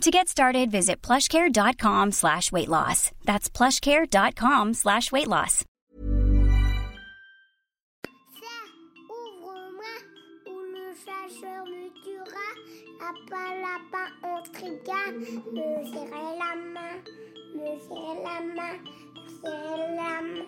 [0.00, 3.10] To get started, visit plushcare.com slash weight loss.
[3.24, 5.64] That's plushcare.com slash weight loss.
[9.08, 9.94] Ouvre-moi
[10.46, 12.48] ou le chasseur me tuera.
[13.00, 14.34] Lapin, lapin, on.
[15.52, 16.96] Me serrer la main,
[17.54, 20.46] me serrer la main, me serrer la main.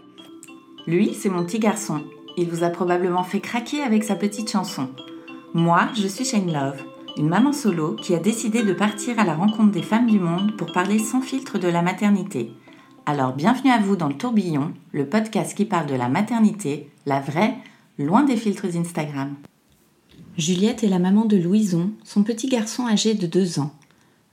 [0.86, 2.04] Lui, c'est mon petit garçon.
[2.36, 4.90] Il vous a probablement fait craquer avec sa petite chanson.
[5.54, 6.84] Moi, je suis Shane Love,
[7.16, 10.56] une maman solo qui a décidé de partir à la rencontre des femmes du monde
[10.56, 12.52] pour parler sans filtre de la maternité.
[13.06, 17.20] Alors bienvenue à vous dans le tourbillon, le podcast qui parle de la maternité, la
[17.20, 17.56] vraie,
[17.98, 19.34] loin des filtres Instagram.
[20.36, 23.72] Juliette est la maman de Louison, son petit garçon âgé de 2 ans.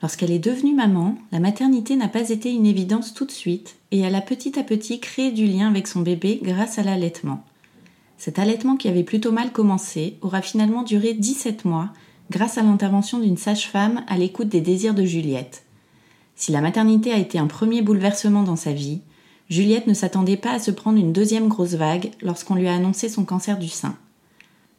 [0.01, 4.01] Lorsqu'elle est devenue maman, la maternité n'a pas été une évidence tout de suite et
[4.01, 7.45] elle a petit à petit créé du lien avec son bébé grâce à l'allaitement.
[8.17, 11.89] Cet allaitement qui avait plutôt mal commencé aura finalement duré 17 mois
[12.29, 15.63] grâce à l'intervention d'une sage-femme à l'écoute des désirs de Juliette.
[16.35, 19.01] Si la maternité a été un premier bouleversement dans sa vie,
[19.49, 23.09] Juliette ne s'attendait pas à se prendre une deuxième grosse vague lorsqu'on lui a annoncé
[23.09, 23.95] son cancer du sein.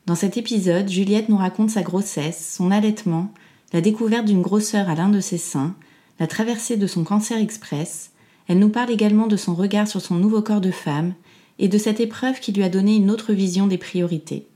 [0.07, 3.33] Dans cet épisode, Juliette nous raconte sa grossesse, son allaitement,
[3.73, 5.75] la découverte d'une grosseur à l'un de ses seins,
[6.21, 8.11] la traversée de son cancer express.
[8.49, 11.15] Elle nous parle également de son regard sur son nouveau corps de femme
[11.59, 14.47] et de cette épreuve qui lui a donné une autre vision des priorités.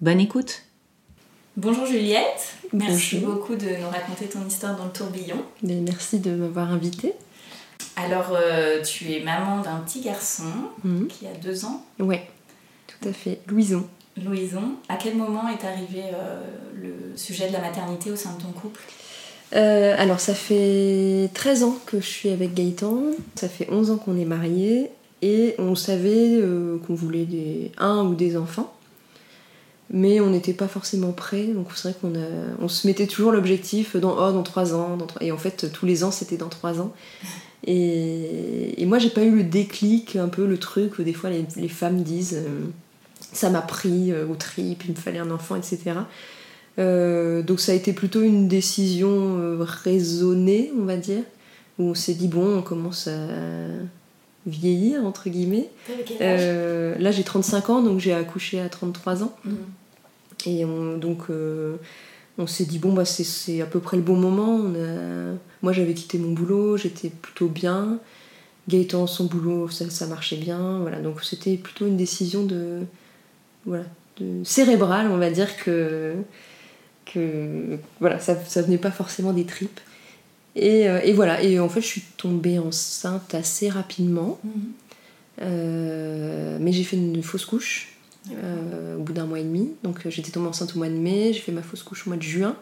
[0.00, 0.62] Bonne écoute
[1.56, 3.34] Bonjour Juliette, merci Bonjour.
[3.36, 5.36] beaucoup de nous raconter ton histoire dans le tourbillon.
[5.62, 7.14] Merci de m'avoir invitée.
[7.96, 10.44] Alors, euh, tu es maman d'un petit garçon
[10.84, 11.06] Mhm.
[11.08, 12.28] qui a deux ans, Ouais,
[12.86, 13.40] tout à fait.
[13.48, 13.86] Louison.
[14.22, 14.72] Louison.
[14.90, 16.42] À quel moment est arrivé euh,
[16.74, 18.80] le sujet de la maternité au sein de ton couple?
[19.54, 22.96] Euh, alors, ça fait 13 ans que je suis avec Gaëtan.
[23.34, 24.90] Ça fait 11 ans qu'on est mariés.
[25.22, 26.38] Et on savait
[26.86, 28.72] qu'on voulait des, un ou des enfants.
[29.90, 31.46] Mais on n'était pas forcément prêts.
[31.46, 32.12] Donc, c'est vrai qu'on
[32.60, 34.96] on se mettait toujours l'objectif dans, oh, dans 3 ans.
[34.98, 36.92] Trois- Et en fait, tous les ans, c'était dans 3 ans.
[37.66, 41.30] Et, et moi, j'ai pas eu le déclic, un peu le truc où des fois
[41.30, 42.66] les, les femmes disent euh,
[43.32, 45.80] ça m'a pris euh, au trip, il me fallait un enfant, etc.
[46.78, 49.08] Euh, donc ça a été plutôt une décision
[49.38, 51.22] euh, raisonnée, on va dire,
[51.78, 53.28] où on s'est dit bon, on commence à
[54.46, 55.68] vieillir, entre guillemets.
[56.20, 59.34] Euh, là j'ai 35 ans, donc j'ai accouché à 33 ans.
[59.44, 59.56] Mhm.
[60.46, 61.76] Et on- donc euh,
[62.38, 64.54] on s'est dit bon bah c'est- c'est à peu près le bon moment.
[64.56, 67.98] On a- Moi j'avais quitté mon boulot, j'étais plutôt bien.
[68.68, 70.78] Gaëtan son boulot ça, ça marchait bien.
[70.80, 72.80] Voilà donc c'était plutôt une décision de
[73.64, 73.84] voilà
[74.20, 76.14] de cérébrale on va dire que
[77.12, 79.80] que voilà ça ça venait pas forcément des tripes.
[80.56, 84.40] Et, euh, et voilà et en fait je suis tombée enceinte assez rapidement.
[84.42, 84.52] Mhm.
[85.42, 87.92] Euh, mais j'ai fait une fausse couche
[88.32, 89.72] euh, au bout d'un mois et demi.
[89.82, 92.16] Donc j'étais tombée enceinte au mois de mai, j'ai fait ma fausse couche au mois
[92.16, 92.56] de juin.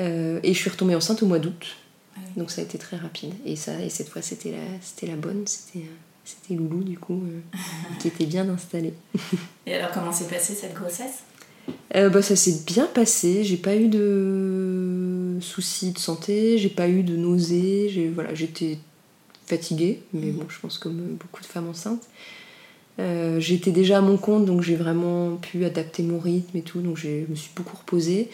[0.00, 1.76] Euh, et je suis retombée enceinte au mois d'août.
[2.14, 2.32] Ah oui.
[2.36, 3.34] Donc ça a été très rapide.
[3.44, 7.20] Et, ça, et cette fois c'était la, la bonne, c'était, Loulou du coup,
[7.98, 8.94] qui était bien installé.
[9.66, 11.24] Et alors, comment s'est passée cette grossesse?
[11.92, 14.71] Bah, ça s'est bien passé, j'ai pas eu de
[15.42, 18.78] soucis de santé, j'ai pas eu de nausées, j'ai, voilà, j'étais
[19.46, 22.02] fatiguée, mais bon, je pense comme beaucoup de femmes enceintes.
[23.00, 26.80] Euh, j'étais déjà à mon compte, donc j'ai vraiment pu adapter mon rythme et tout,
[26.80, 28.28] donc je me suis beaucoup reposée.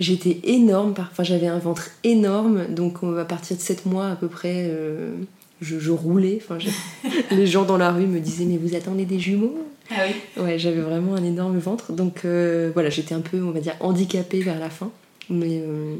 [0.00, 4.16] J'étais énorme, enfin j'avais un ventre énorme, donc on- à partir de 7 mois à
[4.16, 5.12] peu près, euh,
[5.60, 6.40] je, je roulais.
[6.42, 6.58] Enfin,
[7.30, 9.58] les gens dans la rue me disaient Mais vous attendez des jumeaux?
[9.90, 11.92] Ah oui Ouais, j'avais vraiment un énorme ventre.
[11.92, 14.90] Donc euh, voilà, j'étais un peu, on va dire, handicapée vers la fin.
[15.30, 15.96] Mais euh,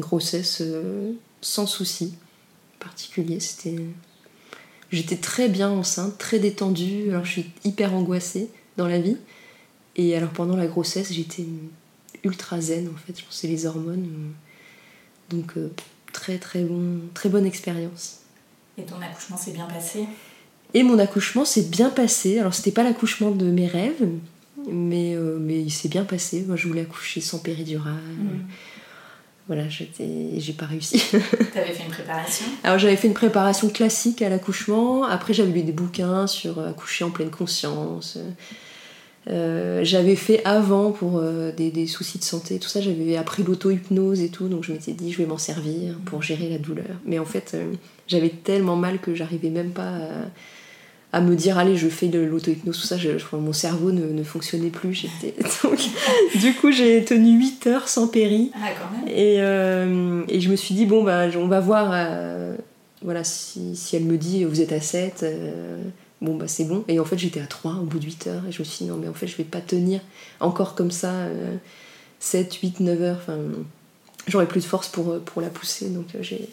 [0.00, 2.14] grossesse euh, sans souci
[2.78, 3.40] particulier.
[3.40, 3.76] C'était...
[4.90, 7.10] J'étais très bien enceinte, très détendue.
[7.10, 9.18] Alors je suis hyper angoissée dans la vie.
[9.96, 11.44] Et alors pendant la grossesse, j'étais
[12.24, 13.18] ultra zen en fait.
[13.18, 14.32] Je c'est les hormones.
[15.30, 15.70] Donc euh,
[16.12, 18.20] très très bon, très bonne expérience.
[18.78, 20.06] Et ton accouchement s'est bien passé?
[20.74, 22.38] Et mon accouchement s'est bien passé.
[22.38, 24.06] Alors, c'était pas l'accouchement de mes rêves,
[24.70, 26.44] mais, euh, mais il s'est bien passé.
[26.46, 27.94] Moi, je voulais accoucher sans péridurale.
[27.94, 28.44] Mhm.
[29.48, 31.02] Voilà, j'ai pas réussi.
[31.54, 32.46] T'avais fait une préparation?
[32.62, 35.04] Alors, j'avais fait une préparation classique à l'accouchement.
[35.04, 38.18] Après, j'avais lu des bouquins sur euh, accoucher en pleine conscience.
[39.30, 43.42] Euh, j'avais fait avant pour euh, des, des soucis de santé, tout ça, j'avais appris
[43.42, 46.96] l'auto-hypnose et tout, donc je m'étais dit je vais m'en servir pour gérer la douleur.
[47.04, 47.72] Mais en fait, euh,
[48.06, 50.10] j'avais tellement mal que j'arrivais même pas à
[51.14, 54.92] me dire allez je fais de l'auto-hypnose tout ça je, mon cerveau ne, fonctionnait plus
[54.92, 55.78] j'étais donc
[56.34, 58.50] du coup j'ai tenu 8 heures sans péri.
[58.54, 58.68] Ah.
[59.06, 62.54] Et, euh, et, je me suis dit bon bah on va voir euh,
[63.02, 65.82] voilà si, si, elle me dit vous êtes à 7 euh,
[66.20, 66.84] bon bah c'est bon.
[66.88, 68.84] Et en fait j'étais à 3 au bout de 8 heures et je me suis
[68.84, 70.00] dit non mais en fait je vais pas tenir
[70.40, 71.12] encore comme ça
[72.20, 73.18] 7 8 9 heures.
[73.22, 73.38] Enfin
[74.26, 76.50] j'aurais plus de force pour, pour la pousser donc j'ai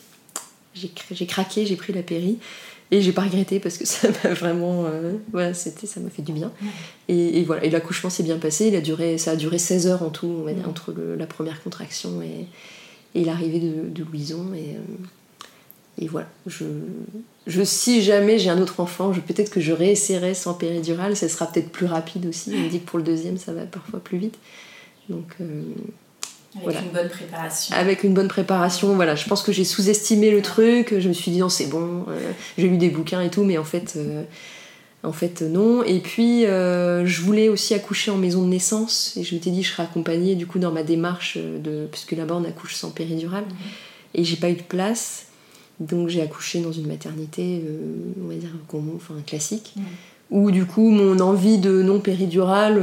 [0.75, 2.37] j'ai craqué j'ai pris la péri
[2.91, 4.85] et j'ai pas regretté parce que ça m'a vraiment.
[4.85, 6.51] Euh, voilà, c'était, ça m'a fait du bien.
[7.07, 7.63] Et, voilà.
[7.63, 8.67] Et l'accouchement s'est bien passé.
[8.67, 11.25] Il a duré, ça a duré 16 heures en tout, on va dire, entre la
[11.25, 12.45] première contraction et,
[13.19, 14.53] et l'arrivée de, de, Louison.
[14.53, 16.27] Et, euh, et voilà.
[16.45, 16.65] Je,
[17.47, 21.15] je, si jamais j'ai un autre enfant, je, peut-être que je réessayerai sans péridurale.
[21.15, 22.53] Ça sera peut-être plus rapide aussi.
[22.55, 24.37] On dit que pour le deuxième, ça va parfois plus vite.
[25.09, 25.35] Donc.
[25.41, 25.63] Euh,
[26.63, 27.75] avec une bonne préparation.
[27.75, 29.15] Avec une bonne préparation, voilà.
[29.15, 30.95] Je pense que j'ai sous-estimé le truc.
[30.97, 32.05] Je me suis dit non, c'est bon.
[32.07, 34.23] Euh, j'ai lu des bouquins et tout, mais en fait, euh,
[35.03, 35.83] en fait non.
[35.83, 39.15] Et puis, euh, je voulais aussi accoucher en maison de naissance.
[39.17, 42.35] Et je m'étais dit, je serais accompagnée du coup dans ma démarche de, puisque là-bas
[42.35, 43.45] on accouche sans péridurale.
[43.45, 43.55] Mhm.
[44.15, 45.25] Et j'ai pas eu de place,
[45.81, 47.61] donc j'ai accouché dans une maternité,
[48.23, 48.51] on va dire
[48.95, 49.83] enfin classique, mhm.
[50.31, 52.81] où du coup mon envie de non péridurale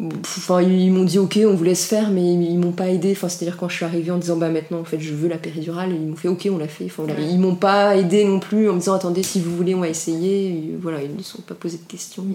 [0.00, 3.12] Enfin, ils m'ont dit ok, on vous laisse faire, mais ils m'ont pas aidé.
[3.12, 5.38] Enfin, c'est-à-dire quand je suis arrivée en disant bah maintenant en fait je veux la
[5.38, 6.86] péridurale, ils m'ont fait ok, on l'a fait.
[6.86, 9.80] Enfin, Ils m'ont pas aidé non plus en me disant attendez si vous voulez on
[9.80, 10.76] va essayer.
[10.80, 12.26] voilà, ils ne sont pas posé de questions,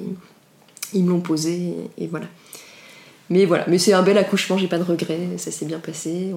[0.93, 2.27] ils, me l'ont posé et, voilà.
[3.29, 6.33] Mais voilà, mais c'est un bel accouchement, j'ai pas de regrets, ça s'est bien passé,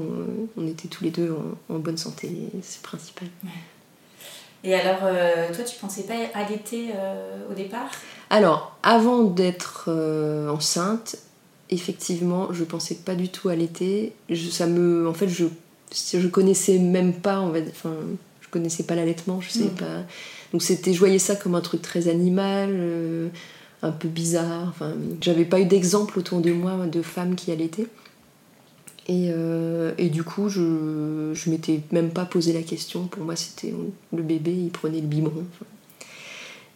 [0.59, 1.35] on, était tous les deux
[1.71, 2.31] en, bonne santé,
[2.61, 3.29] c'est principal.
[4.65, 7.91] Et alors, euh, toi, tu pensais pas allaiter euh, au départ?
[8.31, 11.17] Alors, avant d'être euh, enceinte,
[11.71, 14.13] effectivement, je pensais pas du tout allaiter.
[14.31, 15.47] Je, ça me, en fait, je,
[15.93, 17.95] je connaissais même pas, on va, enfin,
[18.41, 19.75] je connaissais pas l'allaitement, je sais mm.
[19.75, 20.03] pas.
[20.53, 23.31] Donc c'était, je voyais ça comme un truc très animal,
[23.83, 24.69] un peu bizarre.
[24.69, 27.89] Enfin, j'avais pas eu d'exemple autour de moi de femmes qui allaitaient.
[29.11, 33.07] Euh, et, du coup, je, je m'étais même pas posé la question.
[33.07, 33.73] Pour moi, c'était
[34.13, 35.45] le bébé, il prenait le biberon.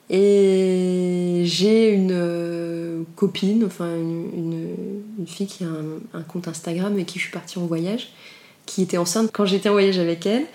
[0.08, 5.69] Et j'ai une euh, copine, enfin une, fille qui a
[6.14, 8.11] un, compte Instagram avec qui je suis partie en voyage,
[8.67, 10.46] qui était enceinte quand j'étais en voyage avec elle.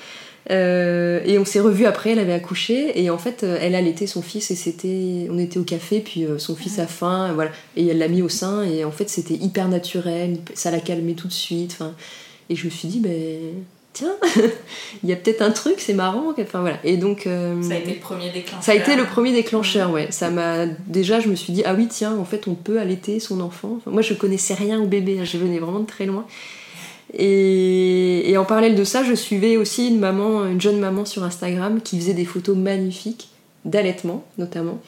[0.50, 4.08] Euh, et on s'est revu après, elle avait accouché et en fait euh, elle allaitait
[4.08, 7.52] son fils et c'était, on était au café puis euh, son fils a faim, voilà,
[7.76, 11.14] et elle l'a mis au sein et en fait c'était hyper naturel, ça l'a calmé
[11.14, 11.94] tout de suite, enfin,
[12.50, 13.54] et je me suis dit ben
[13.94, 14.16] tiens,
[15.04, 17.28] il y a peut-être un truc, c'est marrant, enfin voilà, et donc
[17.62, 18.64] ça a été le premier déclencheur.
[18.64, 21.76] Ça a été le premier déclencheur, ouais, ça m'a déjà je me suis dit ah
[21.76, 25.20] oui tiens en fait on peut allaiter son enfant, moi je connaissais rien au bébé,
[25.22, 26.26] hein, je venais vraiment de très loin.
[27.18, 31.82] Et, en parallèle de ça, je suivais aussi une maman, une jeune maman sur Instagram
[31.82, 33.30] qui faisait des photos magnifiques
[33.66, 34.80] d'allaitement notamment.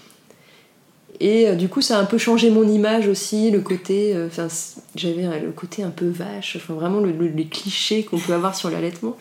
[1.20, 4.28] Et euh, du coup, ça a un peu changé mon image aussi, le côté, euh,
[4.28, 4.48] enfin,
[4.96, 8.72] j'avais le côté un peu vache, enfin vraiment le, les clichés qu'on peut avoir sur
[8.72, 9.16] l'allaitement.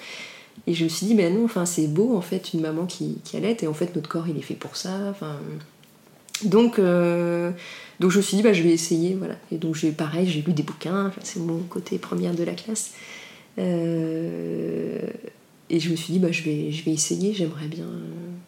[0.66, 3.18] Et je me suis dit, ben non, enfin c'est beau en fait une maman qui,
[3.24, 4.90] qui allait, et en fait notre corps il est fait pour ça.
[5.10, 5.36] Enfin,
[6.44, 7.50] donc euh,
[8.02, 9.36] donc je me suis dit, bah, je vais essayer, voilà.
[9.52, 12.94] Et donc j'ai pareil, j'ai lu des bouquins, c'est mon côté première de la classe.
[13.60, 14.98] Euh,
[15.70, 17.86] et je me suis dit, bah, je, vais, essayer, j'aimerais bien,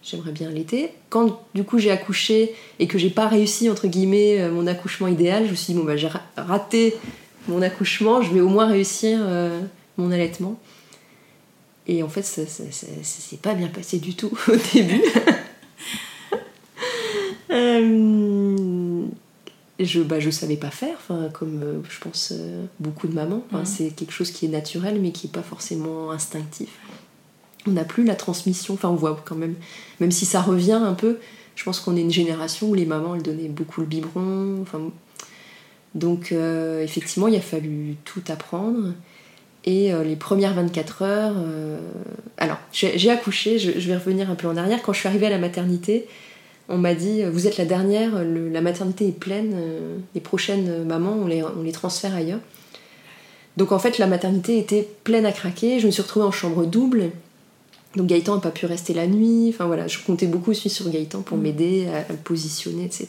[0.03, 0.91] j'aimerais bien l'été.
[1.09, 5.07] Quand du coup j'ai accouché et que j'ai pas réussi, entre guillemets, euh, mon accouchement
[5.07, 6.97] idéal, je me suis dit, bon, bah, j'ai raté
[7.47, 9.61] mon accouchement, je vais au moins réussir euh,
[9.99, 10.59] mon allaitement.
[11.87, 15.01] Et en fait, ça, ça, s'est pas bien passé du tout au début.
[19.85, 23.45] je bah, je savais pas faire enfin comme euh, je pense euh, beaucoup de mamans.
[23.53, 23.65] Mhm.
[23.65, 26.71] c'est quelque chose qui est naturel mais qui est pas forcément instinctif.
[27.67, 28.75] On n'a plus la transmission.
[28.75, 29.55] Enfin on voit quand même
[30.01, 31.19] même si ça revient un peu
[31.57, 34.59] je pense qu'on est une génération où les mamans elles donnaient beaucoup le biberon.
[34.63, 34.81] Enfin
[35.95, 38.93] donc euh, effectivement il a fallu tout apprendre.
[39.67, 41.37] Et les premières 24 heures
[42.37, 44.83] alors j'ai accouché je, je vais revenir un peu en arrière.
[44.83, 46.07] Quand je suis arrivée à la maternité
[46.69, 51.17] on m'a dit vous êtes la dernière, la maternité est pleine, euh, les prochaines mamans
[51.21, 52.41] on les, on les transfère ailleurs.
[53.57, 56.65] Donc en fait la maternité était pleine à craquer, je me suis retrouvée en chambre
[56.65, 57.11] double.
[57.97, 60.89] Donc Gaëtan n'a pas pu rester la nuit, enfin voilà, je comptais beaucoup aussi sur
[60.91, 61.43] Gaëtan pour mm.
[61.43, 63.09] m'aider à, le positionner, etc.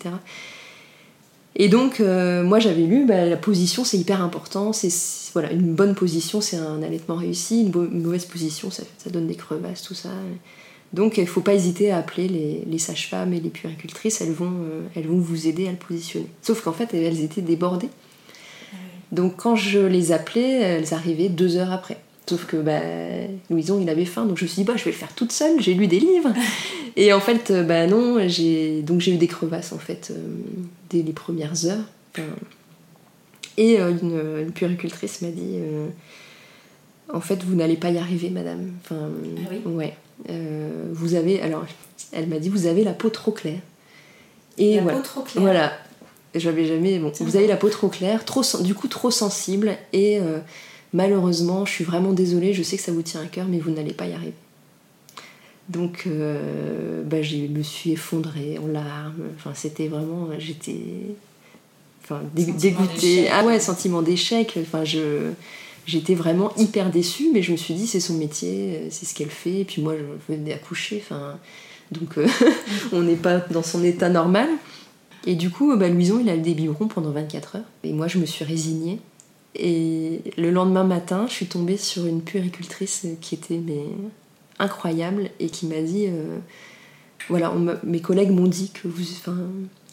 [1.55, 4.91] Et donc euh, moi j'avais lu, bah, la position c'est hyper important, c'est
[5.33, 9.35] voilà, une bonne position c'est un allaitement réussi, une, mauvaise position ça, ça donne des
[9.35, 10.09] crevasses, tout ça.
[10.93, 12.27] Donc il ne faut pas hésiter à appeler
[12.65, 16.27] les, sages-femmes et les puéricultrices, elles vont, euh, elles vont vous aider à le positionner.
[16.41, 17.89] Sauf qu'en fait, elles étaient débordées.
[19.11, 21.97] Donc quand je les appelais, elles arrivaient deux heures après.
[22.27, 22.79] Sauf que bah,
[23.49, 25.31] Louison, il avait faim, donc je me suis dit, bah, je vais le faire toute
[25.31, 26.33] seule, j'ai lu des livres.
[26.95, 30.17] Et en fait, euh, bah non, j'ai donc j'ai eu des crevasses en fait euh,
[30.89, 31.83] dès les premières heures.
[32.13, 32.23] Enfin,
[33.57, 35.87] et euh, une, une puéricultrice m'a dit, euh,
[37.13, 38.71] en fait, vous n'allez pas y arriver, madame.
[38.83, 39.09] Enfin,
[39.45, 39.73] Ah oui?
[39.73, 39.93] ouais.
[40.29, 41.65] Euh, vous avez, alors,
[42.11, 43.59] elle m'a dit, vous avez la peau trop claire.
[44.57, 44.97] Et La voilà.
[44.97, 45.43] peau trop claire.
[45.43, 45.73] Voilà.
[46.33, 46.99] J'avais jamais.
[46.99, 50.39] Bon, vous avez la peau trop claire, trop, du coup trop sensible, et euh,
[50.93, 53.71] malheureusement, je suis vraiment désolée, je sais que ça vous tient à cœur, mais vous
[53.71, 54.33] n'allez pas y arriver.
[55.69, 59.23] Donc, euh, bah, je me suis effondrée en larmes.
[59.35, 60.27] Enfin, c'était vraiment.
[60.37, 60.75] J'étais.
[62.03, 63.29] Enfin, dé- dégoûtée.
[63.31, 64.57] Ah ouais, sentiment d'échec.
[64.61, 65.31] Enfin, je.
[65.85, 69.13] J'étais vraiment hyper déçue, mais je me suis dit, c'est son métier, euh, c'est ce
[69.13, 69.61] qu'elle fait.
[69.61, 71.37] Et puis moi, je venais d'accoucher, enfin,
[71.91, 72.27] donc euh,
[72.91, 74.49] on n'est pas dans son état normal.
[75.27, 77.63] Et du coup, bah, Louison, il a des biberons pendant 24 heures.
[77.83, 78.99] Et moi, je me suis résignée.
[79.55, 83.85] Et le lendemain matin, je suis tombée sur une puéricultrice qui était mais,
[84.59, 86.37] incroyable et qui m'a dit euh,
[87.29, 89.03] voilà, mes collègues m'ont dit que vous,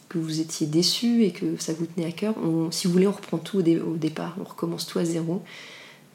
[0.09, 2.35] que vous étiez déçus et que ça vous tenait à cœur.
[2.71, 5.43] Si vous voulez, on reprend tout au départ, on recommence tout à zéro.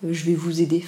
[0.03, 0.83] Euh, je vais vous aider.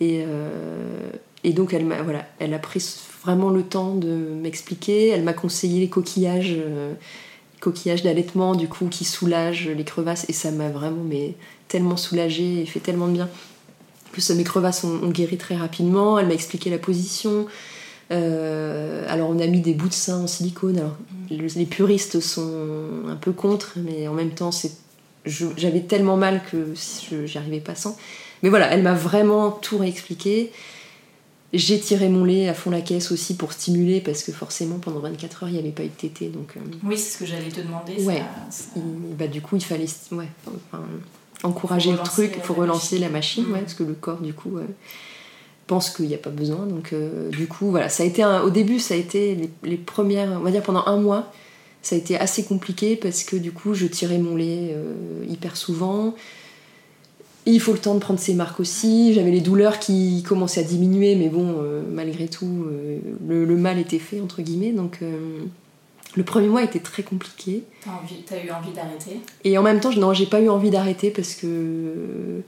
[0.00, 1.10] Et, euh,
[1.44, 2.84] et donc, elle, m'a, voilà, elle a pris
[3.24, 5.08] vraiment le temps de m'expliquer.
[5.08, 6.92] Elle m'a conseillé les coquillages, euh,
[7.60, 10.26] coquillages d'allaitement, du coup, qui soulagent les crevasses.
[10.28, 11.34] Et ça m'a vraiment mais,
[11.68, 13.28] tellement soulagée et fait tellement de bien.
[14.08, 16.18] En plus, mes crevasses ont, guéri très rapidement.
[16.18, 17.46] Elle m'a expliqué la position.
[18.10, 20.78] Alors, on a mis des bouts de sein en silicone.
[20.78, 20.96] Alors,
[21.30, 24.72] le- les puristes sont un peu contre, mais en même temps, c'est
[25.26, 26.72] j'avais tellement mal que
[27.26, 27.96] j'y arrivais pas sans.
[28.42, 30.52] Mais voilà, elle m'a vraiment tout réexpliqué.
[31.52, 34.98] J'ai tiré mon lait à fond la caisse aussi pour stimuler parce que forcément pendant
[34.98, 37.24] 24 heures il n'y avait pas eu de tétée donc euh, Oui, c'est ce que
[37.24, 37.94] j'allais te demander.
[38.02, 38.16] Ouais.
[38.50, 40.26] ça- ça- il- bah, du coup il fallait ouais,
[40.72, 40.82] enfin,
[41.44, 43.00] encourager le truc, il faut relancer machine.
[43.00, 43.60] la machine ouais, Mhm.
[43.60, 44.64] parce que le corps du coup euh,
[45.68, 48.42] pense qu'il n'y a pas besoin donc euh, du coup voilà ça a été un-
[48.42, 51.32] au début ça a été les, les premières on va dire pendant un mois
[51.86, 55.56] ça a été assez compliqué parce que du coup je tirais mon lait euh, hyper
[55.56, 56.14] souvent
[57.48, 59.14] Et il faut le temps de prendre ses marques aussi.
[59.14, 63.56] J'avais les douleurs qui commençaient à diminuer, mais bon, euh, malgré tout, euh, le, le
[63.56, 64.72] mal était fait, entre guillemets.
[64.72, 64.98] Donc,
[66.16, 67.62] le premier mois était très compliqué.
[67.84, 69.20] T'as envie- t'as eu envie d'arrêter?
[69.44, 72.42] Et en même temps, je- non, j'ai pas eu envie d'arrêter parce que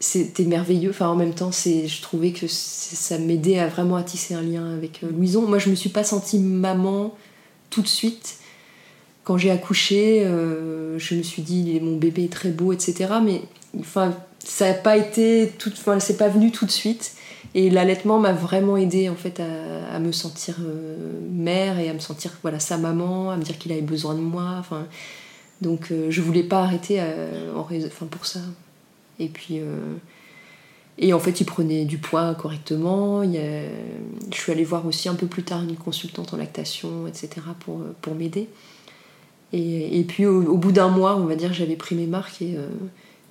[0.00, 0.90] c'était merveilleux.
[0.90, 4.42] Enfin, en même temps, c'est, je trouvais que ça m'aidait à vraiment à tisser un
[4.42, 5.42] lien avec Louison.
[5.46, 7.14] Moi, je me suis pas sentie maman
[7.68, 8.36] tout de suite.
[9.26, 13.14] Quand j'ai accouché, euh, je me suis dit mon bébé est très beau, etc.
[13.22, 13.42] Mais
[13.78, 17.12] enfin, ça n'a pas été tout, c'est pas venu tout de suite.
[17.54, 21.98] Et l'allaitement m'a vraiment aidé en fait à, me sentir euh, mère et à me
[21.98, 24.56] sentir voilà sa maman, à me dire qu'il avait besoin de moi.
[24.58, 24.86] Enfin,
[25.62, 28.40] donc euh, je voulais pas arrêter euh, enfin, pour ça.
[29.18, 29.60] Et puis
[30.98, 33.22] et en fait il prenait du poids correctement.
[33.22, 33.70] Je
[34.32, 37.28] suis allée voir aussi un peu plus tard une consultante en lactation, etc.
[37.60, 38.48] pour, pour m'aider.
[39.52, 42.42] Et, et puis au, au bout d'un mois, on va dire, j'avais pris mes marques
[42.42, 42.68] et, euh,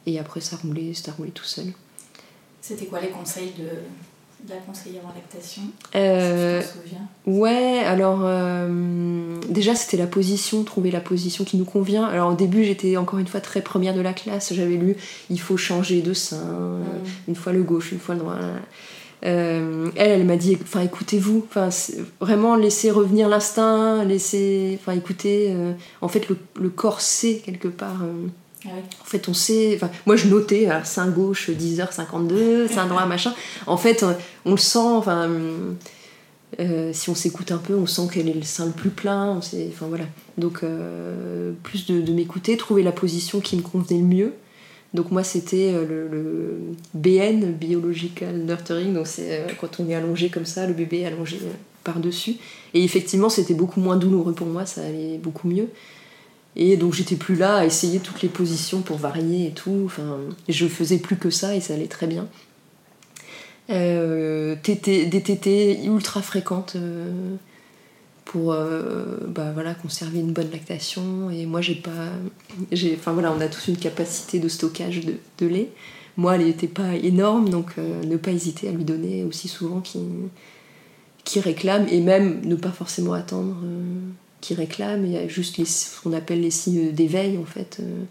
[0.05, 1.65] et après ça roulait, ça roulait tout seul.
[2.61, 3.63] C'était quoi les conseils de,
[4.47, 5.63] de la conseillère en lactation
[5.95, 7.07] Euh, Si tu souviens?
[7.27, 12.05] Ouais, alors euh, déjà c'était la position, trouver la position qui nous convient.
[12.05, 14.95] Alors au début j'étais encore une fois très première de la classe, j'avais lu
[15.29, 16.79] il faut changer de sein, euh,
[17.27, 18.37] une fois le gauche, une fois le droit.
[19.25, 21.69] Euh, elle, elle m'a dit, enfin écoutez-vous, enfin
[22.21, 27.67] vraiment laissez revenir l'instinct, laissez, enfin écoutez, euh, en fait le, le corps sait quelque
[27.67, 28.03] part.
[28.03, 28.27] euh,
[28.65, 28.81] Ah oui.
[29.01, 29.73] en fait, on sait.
[29.75, 33.33] Enfin, moi, je notais, alors, sein gauche, 10h52, sein droit, machin.
[33.67, 34.05] En fait,
[34.45, 34.79] on le sent.
[34.79, 35.29] Enfin,
[36.59, 39.31] euh, si on s'écoute un peu, on sent quel est le sein le plus plein.
[39.37, 40.05] On sait, enfin, voilà.
[40.37, 44.33] Donc, euh, plus de, de m'écouter, trouver la position qui me convenait le mieux.
[44.95, 46.57] Donc, moi, c'était euh, le,
[46.93, 48.93] BN, Biological Nurturing.
[48.93, 51.51] Donc, c'est euh, quand on est allongé comme ça, le bébé est allongé euh,
[51.83, 52.35] par-dessus.
[52.73, 55.67] Et effectivement, c'était beaucoup moins douloureux pour moi, ça allait beaucoup mieux.
[56.57, 59.83] Et donc j'étais plus là à essayer toutes les positions pour varier et tout.
[59.85, 62.29] Enfin, je faisais plus que ça et ça allait très bien.
[63.67, 66.77] Des tétés ultra fréquentes
[68.35, 71.29] pour euh, bah, voilà, conserver une bonne lactation.
[71.29, 72.09] Et moi, j'ai pas.
[72.73, 75.69] j'ai- Enfin voilà, on a tous une capacité de stockage de, de lait.
[76.17, 79.79] Moi, elle n'était pas énorme, donc euh, ne pas hésiter à lui donner aussi souvent
[79.79, 80.01] qu'il
[81.23, 83.83] qui réclame et même ne pas forcément attendre euh,
[84.41, 85.05] qui réclame.
[85.05, 87.77] Il y a juste les, ce qu'on appelle les signes d'éveil en fait.
[87.79, 88.03] euh.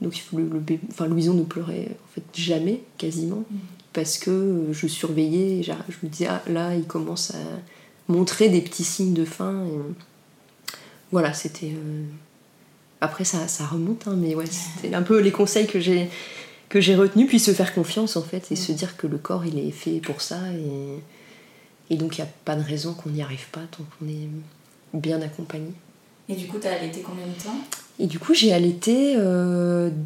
[0.00, 0.48] donc il faut le,
[0.90, 3.44] enfin Louison ne pleurait en fait jamais quasiment
[3.92, 5.58] parce que je surveillais.
[5.58, 7.38] et Je me disais ah, là il commence à
[8.10, 9.64] montrer des petits signes de faim.
[9.66, 9.78] et
[11.12, 11.72] voilà c'était.
[11.74, 12.04] euh,
[13.00, 16.08] Après ça, ça remonte hein, mais ouais c'était un peu les conseils que j'ai
[16.68, 19.44] que j'ai retenu, puis se faire confiance en fait, et se dire que le corps
[19.44, 23.10] il est fait pour ça, et, et donc il n'y a pas de raison qu'on
[23.10, 24.28] n'y arrive pas tant qu'on est
[24.94, 25.72] bien accompagné.
[26.28, 27.56] Et du coup, tu as allaité combien de temps?
[27.98, 29.16] Et du coup, j'ai allaité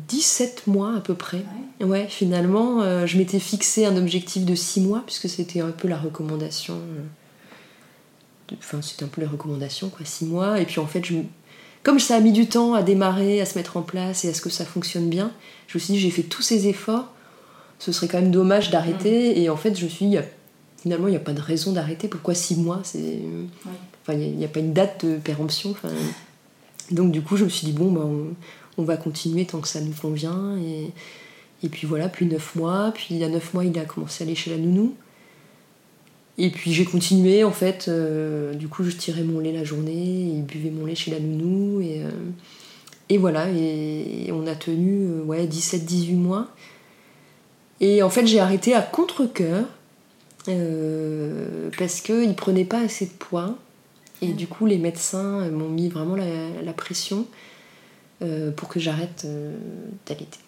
[0.09, 1.45] 17 mois à peu près.
[1.83, 5.87] Ouais, finalement, euh, je m'étais fixé un objectif de 6 mois, puisque c'était un peu
[5.87, 6.75] la recommandation.
[6.75, 7.03] euh,
[8.59, 10.61] Enfin, c'était un peu la recommandation, quoi, 6 mois.
[10.61, 11.15] Et puis en fait, je...
[11.83, 14.35] comme ça a mis du temps à démarrer, à se mettre en place et à
[14.35, 15.33] ce que ça fonctionne bien,
[15.67, 17.13] je me suis dit, j'ai fait tous ces efforts,
[17.79, 19.41] ce serait quand même dommage d'arrêter.
[19.41, 20.19] Et en fait, je me suis dit,
[20.83, 22.09] finalement, il n'y a pas de raison d'arrêter.
[22.09, 23.19] Pourquoi 6 mois C'est.
[24.03, 25.71] Enfin, il n'y a, pas une date de péremption.
[25.71, 25.89] Enfin,
[26.91, 28.35] donc du coup, je me suis dit, bon, bah, on,
[28.77, 30.57] on va continuer tant que ça nous convient.
[30.59, 30.91] Et,
[31.63, 32.93] et puis voilà, puis 9 mois.
[32.95, 34.95] Puis il y a 9 mois, il a commencé à aller chez la nounou.
[36.37, 37.87] Et puis j'ai continué, en fait.
[37.89, 41.21] euh, du coup, je tirais mon lait la journée, il buvait mon lait chez la
[41.21, 41.81] nounou.
[41.81, 42.11] Et, euh,
[43.09, 46.49] et voilà, et, on a tenu euh, ouais, 17-18 mois.
[47.81, 49.67] Et en fait, j'ai arrêté à contre-coeur.
[51.79, 53.57] parce qu'il prenait pas assez de poids.
[54.23, 57.27] Et du coup, les médecins m'ont mis vraiment la, la pression
[58.57, 59.27] pour que j'arrête
[60.07, 60.39] d'allaiter.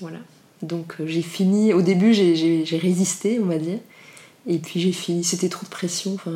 [0.00, 0.18] Voilà.
[0.62, 3.80] Donc j'ai fini, au début j'ai résisté, on va dire.
[4.46, 6.32] Et puis j'ai fini, c'était trop de pression, enfin,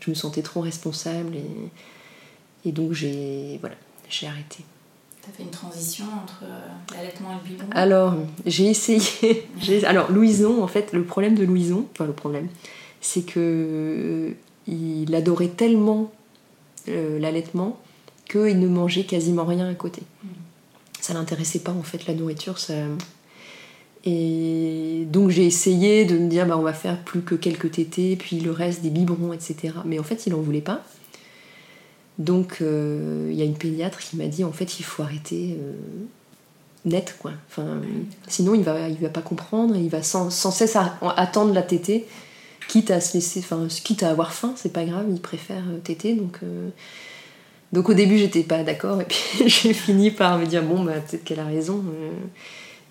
[0.00, 1.36] je me sentais trop responsable.
[1.36, 3.76] Et, et donc j'ai voilà,
[4.08, 4.64] j'ai arrêté.
[5.22, 8.14] Tu as fait une transition entre euh, l'allaitement et le biberon Alors,
[8.46, 9.46] j'ai essayé.
[9.86, 12.48] Alors, Louison, en fait, le problème de Louison, enfin, le problème,
[13.02, 14.30] c'est que euh,
[14.66, 16.10] il adorait tellement
[16.88, 17.78] euh, l'allaitement
[18.30, 20.02] qu'il ne mangeait quasiment rien à côté.
[21.00, 22.58] Ça l'intéressait pas, en fait, la nourriture.
[22.58, 22.74] Ça...
[24.04, 28.16] Et donc, j'ai essayé de me dire, bah, on va faire plus que quelques tétés,
[28.16, 29.74] puis le reste des biberons, etc.
[29.84, 30.82] Mais en fait, il en voulait pas.
[32.18, 35.56] Donc, euh, il y a une pédiatre qui m'a dit, en fait, il faut arrêter.
[35.58, 35.72] euh,
[36.84, 37.32] net quoi.
[38.28, 40.76] Sinon il va il va pas comprendre, il va sans, cesse
[41.16, 42.06] attendre la tétée,
[42.68, 45.78] quitte à se laisser, enfin quitte à avoir faim, c'est pas grave, il préfère euh,
[45.78, 46.38] téter donc.
[47.72, 50.94] Donc au début j'étais pas d'accord et puis j'ai fini par me dire bon bah
[50.94, 51.84] peut-être qu'elle a raison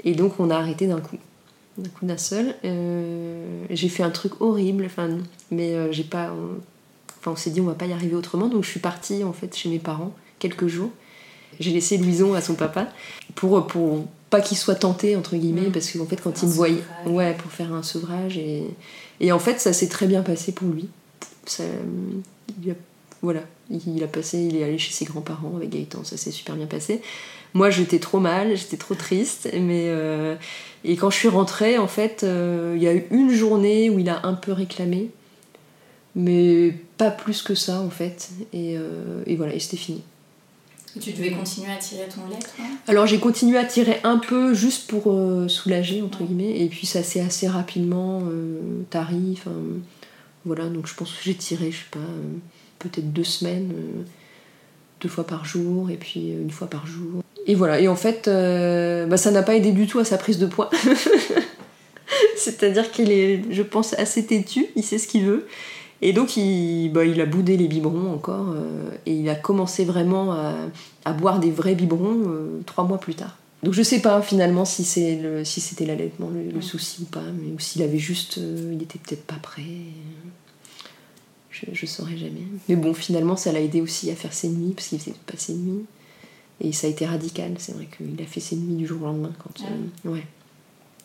[0.03, 1.17] et donc on a arrêté d'un coup,
[1.77, 2.55] d'un coup d'un seul.
[2.65, 5.09] Euh, j'ai fait un truc horrible, enfin
[5.51, 6.59] mais euh, j'ai pas, on-
[7.19, 9.33] enfin on s'est dit on va pas y arriver autrement donc je suis partie en
[9.33, 10.89] fait chez mes parents quelques jours.
[11.59, 12.87] J'ai laissé Louison à son papa
[13.35, 15.71] pour, pour pas qu'il soit tenté, entre guillemets, Mm.
[15.73, 16.83] parce qu'en fait, quand il me voyait.
[17.05, 18.37] Ouais, pour faire un sevrage.
[18.37, 18.63] Et,
[19.19, 20.87] et en fait, ça s'est très bien passé pour lui.
[21.45, 21.63] Ça,
[22.63, 22.75] il a,
[23.21, 26.55] voilà, il a passé, il est allé chez ses grands-parents avec Gaëtan, ça s'est super
[26.55, 27.01] bien passé.
[27.53, 29.85] Moi, j'étais trop mal, j'étais trop triste, mais.
[29.87, 30.35] euh,
[30.83, 33.99] et quand je suis rentrée, en fait, euh, il y a eu une journée où
[33.99, 35.09] il a un peu réclamé,
[36.15, 38.29] mais pas plus que ça, en fait.
[38.53, 40.03] Et, euh, et voilà, et c'était fini.
[40.95, 42.65] Et tu devais continuer à tirer ton lait, toi?
[42.87, 45.15] Alors j'ai continué à tirer un peu juste pour
[45.47, 48.23] soulager entre guillemets et puis ça s'est assez rapidement
[48.89, 49.37] tari.
[49.37, 49.51] enfin,
[50.45, 51.99] voilà donc je pense que j'ai tiré je sais pas
[52.79, 54.03] peut-être deux semaines, euh,
[55.01, 57.23] deux fois par jour et puis euh, une fois par jour.
[57.45, 60.17] Et voilà et en fait euh, bah, ça n'a pas aidé du tout à sa
[60.17, 60.69] prise de poids.
[62.35, 65.47] C'est-à-dire qu'il est je pense assez têtu, il sait ce qu'il veut.
[66.01, 69.83] Et donc il, bah, il a boudé les biberons encore euh, et il a commencé
[69.83, 70.55] vraiment à,
[71.05, 73.37] à boire des vrais biberons euh, trois mois plus tard.
[73.63, 77.05] Donc je sais pas finalement si c'est le, si c'était l'allaitement le, le souci ou
[77.05, 79.63] pas, mais ou s'il avait juste, euh, il était peut-être pas prêt.
[81.61, 82.41] Je, je saurais jamais.
[82.67, 85.37] Mais bon finalement ça l'a aidé aussi à faire ses nuits parce qu'il faisait pas
[85.37, 85.85] ses nuits
[86.61, 87.53] et ça a été radical.
[87.57, 90.09] C'est vrai qu'il a fait ses nuits du jour au lendemain quand.
[90.09, 90.23] ouais.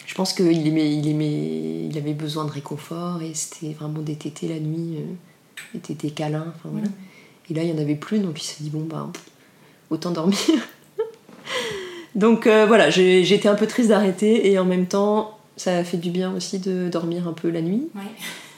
[0.07, 4.17] Je pense qu'il aimait, il aimait, il avait besoin de réconfort et c'était vraiment des
[4.17, 5.15] tétés la nuit, euh,
[5.73, 6.89] des tétés câlins, enfin voilà.
[7.51, 9.11] Et là, il n'y en avait plus, donc il s'est dit, bon, bah,
[9.89, 10.39] autant dormir.
[12.15, 15.97] donc euh, voilà, été un peu triste d'arrêter et en même temps, ça a fait
[15.97, 17.89] du bien aussi de dormir un peu la nuit.
[17.95, 18.03] Ouais.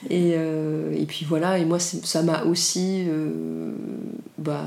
[0.09, 3.71] Et, euh, et puis voilà, et moi, ça m'a aussi euh,
[4.37, 4.63] bah,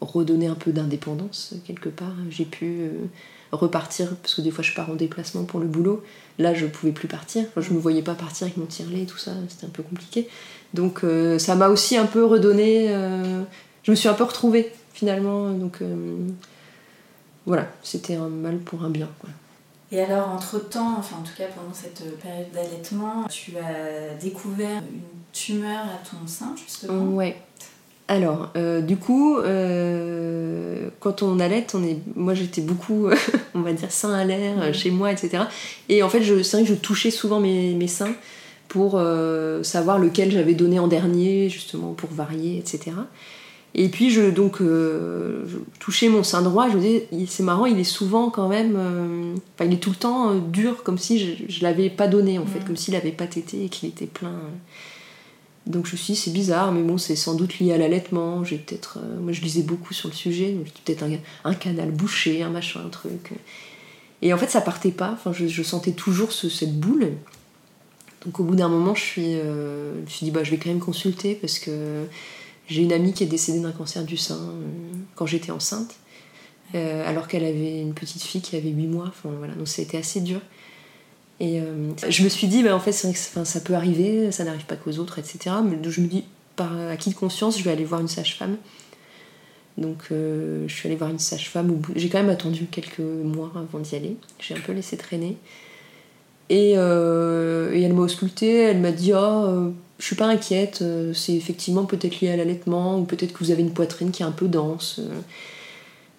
[0.00, 2.14] redonné un peu d'indépendance quelque part.
[2.30, 2.90] J'ai pu euh,
[3.52, 6.02] repartir, parce que des fois je pars en déplacement pour le boulot.
[6.38, 7.44] Là, je pouvais plus partir.
[7.48, 9.82] Enfin, je me voyais pas partir avec mon tire-lait et tout ça, c'était un peu
[9.82, 10.28] compliqué.
[10.74, 11.02] Donc
[11.38, 12.88] ça m'a aussi un peu redonné.
[13.82, 15.50] je me suis un peu retrouvée finalement.
[15.50, 15.80] Donc
[17.46, 19.08] voilà, c'était un mal pour un bien.
[19.90, 25.00] Et alors, entre-temps, enfin en tout cas pendant cette période d'allaitement, tu as découvert une
[25.32, 27.14] tumeur à ton sein, justement?
[27.14, 27.36] Ouais.
[28.10, 31.98] Alors, euh, du coup, euh, quand on allait, on est...
[32.16, 33.08] moi j'étais beaucoup,
[33.54, 35.44] on va dire, sein à l'air, euh, chez moi, etc.
[35.90, 38.14] Et en fait, c'est vrai que je touchais souvent mes, mes seins
[38.68, 42.92] pour euh, savoir lequel j'avais donné en dernier, justement, pour varier, etc.
[43.74, 47.66] Et puis je donc euh, je touchais mon sein droit, je me disais c'est marrant,
[47.66, 50.98] il est souvent quand même, euh, enfin il est tout le temps euh, dur, comme
[50.98, 53.88] si je, je l'avais pas donné en fait, comme s'il avait pas tété et qu'il
[53.88, 54.34] était plein.
[55.66, 58.42] Donc je me suis dit c'est bizarre, mais bon c'est sans doute lié à l'allaitement.
[58.42, 61.10] J'ai peut-être, moi je lisais beaucoup sur le sujet, donc peut-être un,
[61.44, 63.32] un, canal bouché, un machin, un truc.
[64.22, 67.10] Et en fait ça partait pas, enfin je, je sentais toujours ce, cette boule.
[68.24, 70.70] Donc au bout d'un moment je suis, je me suis dit bah je vais quand
[70.70, 72.06] même consulter parce que
[72.68, 74.62] j'ai une amie qui est décédée d'un cancer du sein euh,
[75.14, 75.96] quand j'étais enceinte,
[76.74, 79.12] euh, alors qu'elle avait une petite fille qui avait 8 mois.
[79.24, 80.40] Donc ça a été assez dur.
[81.40, 84.66] Et euh, je me suis dit, bah, en fait, c'est ça peut arriver, ça n'arrive
[84.66, 85.56] pas qu'aux autres, etc.
[85.64, 86.24] Mais je me dis,
[86.56, 88.56] par acquis de conscience, je vais aller voir une sage-femme.
[89.78, 91.80] Donc je suis allée voir une sage-femme.
[91.94, 94.16] J'ai quand même attendu quelques mois avant d'y aller.
[94.40, 95.36] J'ai un peu laissé traîner.
[96.50, 101.34] Et, et elle m'a auscultée, elle m'a dit, oh, je suis pas inquiète, euh, c'est
[101.34, 104.32] effectivement peut-être lié à l'allaitement, ou peut-être que vous avez une poitrine qui est un
[104.32, 105.00] peu dense.
[105.00, 105.20] Euh.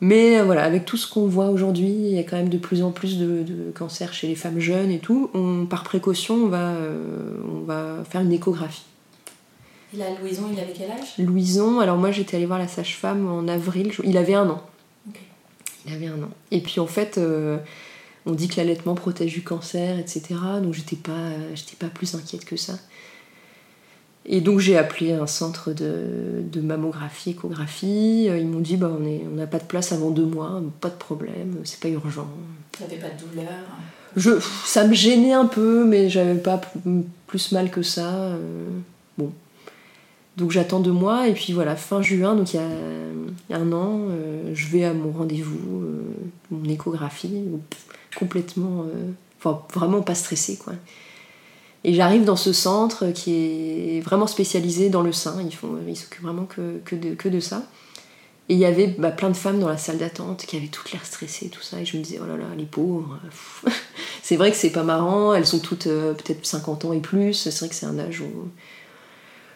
[0.02, 2.58] Mais euh, voilà, avec tout ce qu'on voit aujourd'hui, il y a quand même de
[2.58, 5.30] plus en plus de, cancers chez les femmes jeunes et tout.
[5.34, 6.74] On, par précaution, on va,
[7.50, 8.84] on va faire une échographie.
[9.94, 11.18] Et là, Louison, il avait quel âge?
[11.18, 14.62] Louison, alors moi j'étais allée voir la sage-femme en avril, il avait un an.
[15.86, 16.30] Il avait un an.
[16.52, 17.20] Et puis en fait,
[18.30, 20.36] on dit que l'allaitement protège du cancer, etc.
[20.62, 22.78] Donc j'étais pas, j'étais pas plus inquiète que ça.
[24.26, 28.26] Et donc j'ai appelé un centre de, mammographie, échographie.
[28.26, 31.58] Ils m'ont dit bah, on n'a pas de place avant deux mois, pas de problème,
[31.63, 32.30] c'est pas urgent.
[32.78, 33.50] T'avais pas de douleur
[34.15, 34.32] je,
[34.65, 36.62] Ça me gênait un peu, mais j'avais pas
[37.28, 38.13] plus mal que ça.
[38.13, 38.68] Euh,
[39.18, 39.32] bon.
[40.39, 44.08] Donc j'attends deux mois, et puis voilà, fin juin, donc il y a un an,
[44.10, 46.02] euh, je vais à mon rendez-vous, euh,
[46.49, 47.43] mon échographie,
[48.17, 48.86] complètement.
[49.38, 50.73] Enfin, vraiment pas stressée quoi.
[51.84, 55.41] Et j'arrive dans ce centre qui est vraiment spécialisé dans le sein.
[55.41, 57.63] Ils, font, ils s'occupent vraiment que, que, de, que de ça.
[58.49, 60.91] Et il y avait bah, plein de femmes dans la salle d'attente qui avaient toutes
[60.91, 61.80] l'air stressées, tout ça.
[61.80, 63.19] Et je me disais, oh là là, les pauvres.
[64.23, 65.34] c'est vrai que c'est pas marrant.
[65.34, 67.34] Elles sont toutes euh, peut-être 50 ans et plus.
[67.34, 68.49] C'est vrai que c'est un âge où.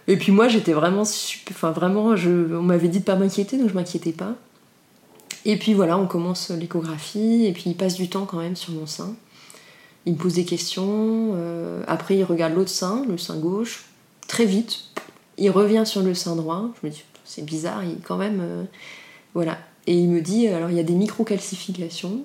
[0.08, 1.04] Et puis moi, j'étais vraiment.
[1.50, 4.36] Enfin, vraiment, on m'avait dit de pas m'inquiéter, donc je m'inquiétais pas.
[5.46, 7.46] Et puis voilà, on commence l'échographie.
[7.46, 9.16] Et puis il passe du temps quand même sur mon sein.
[10.06, 11.32] Il me pose des questions.
[11.36, 13.86] Euh, après, il regarde l'autre sein, le sein gauche.
[14.28, 14.86] Très vite,
[15.38, 16.70] il revient sur le sein droit.
[16.82, 18.40] Je me dis, c'est bizarre, il quand même.
[18.42, 18.64] Euh,
[19.34, 19.58] voilà.
[19.88, 22.24] Et il me dit, alors il y a des microcalcifications,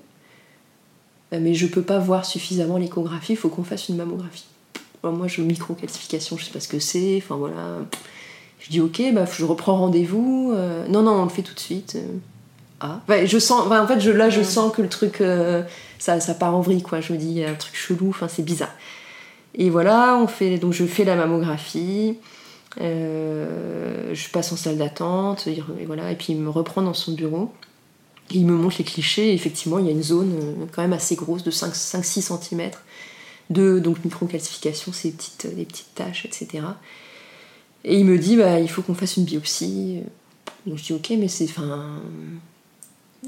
[1.32, 4.46] euh, mais je peux pas voir suffisamment l'échographie, il faut qu'on fasse une mammographie.
[5.04, 7.16] Moi, je microcalcification, je sais pas ce que c'est.
[7.18, 7.78] Enfin voilà.
[8.60, 10.52] Je dis, ok, bah, je reprends rendez-vous.
[10.88, 11.96] non, non, on le fait tout de suite.
[12.80, 13.00] Ah.
[13.08, 15.20] je sens, en fait, je, là, je sens que le truc
[15.98, 17.00] ça, ça part en vrille, quoi.
[17.00, 18.74] Je me dis, il y a un truc chelou, enfin, c'est bizarre.
[19.54, 22.16] Et voilà, on fait, donc je fais la mammographie,
[22.80, 27.12] euh, je passe en salle d'attente, et, voilà, et puis il me reprend dans son
[27.12, 27.52] bureau.
[28.30, 30.92] il me montre les clichés, et effectivement, il y a une zone euh, quand même
[30.92, 32.70] assez grosse de 5-6 cm
[33.50, 36.64] de donc microcalcification, ces petites, des petites taches, etc.
[37.84, 40.02] Et il me dit, bah, il faut qu'on fasse une biopsie.
[40.66, 41.44] Donc je dis, ok, mais c'est.
[41.44, 42.00] Enfin,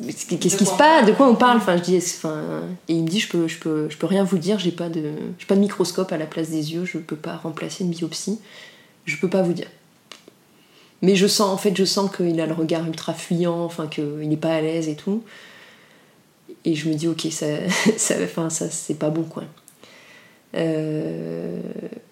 [0.05, 1.07] qu'est-ce qui se passe?
[1.07, 1.59] De quoi on parle?
[1.59, 4.25] Enfin, je dis, enfin, et il me dit, je peux, je peux, je peux rien
[4.25, 4.59] vous dire.
[4.59, 5.13] J'ai pas de,
[5.49, 6.85] pas de microscope à la place des yeux.
[6.85, 8.39] Je peux pas remplacer une biopsie.
[9.07, 9.69] Je peux pas vous dire.
[11.03, 14.29] Mais je sens, en fait, je sens qu'il a le regard ultra fuyant, enfin qu'il
[14.29, 15.23] n'est pas à l'aise et tout.
[16.65, 17.47] Et je me dis, ok, ça,
[17.97, 19.45] ça, enfin, ça, c'est pas bon, quoi.
[20.57, 21.61] Euh,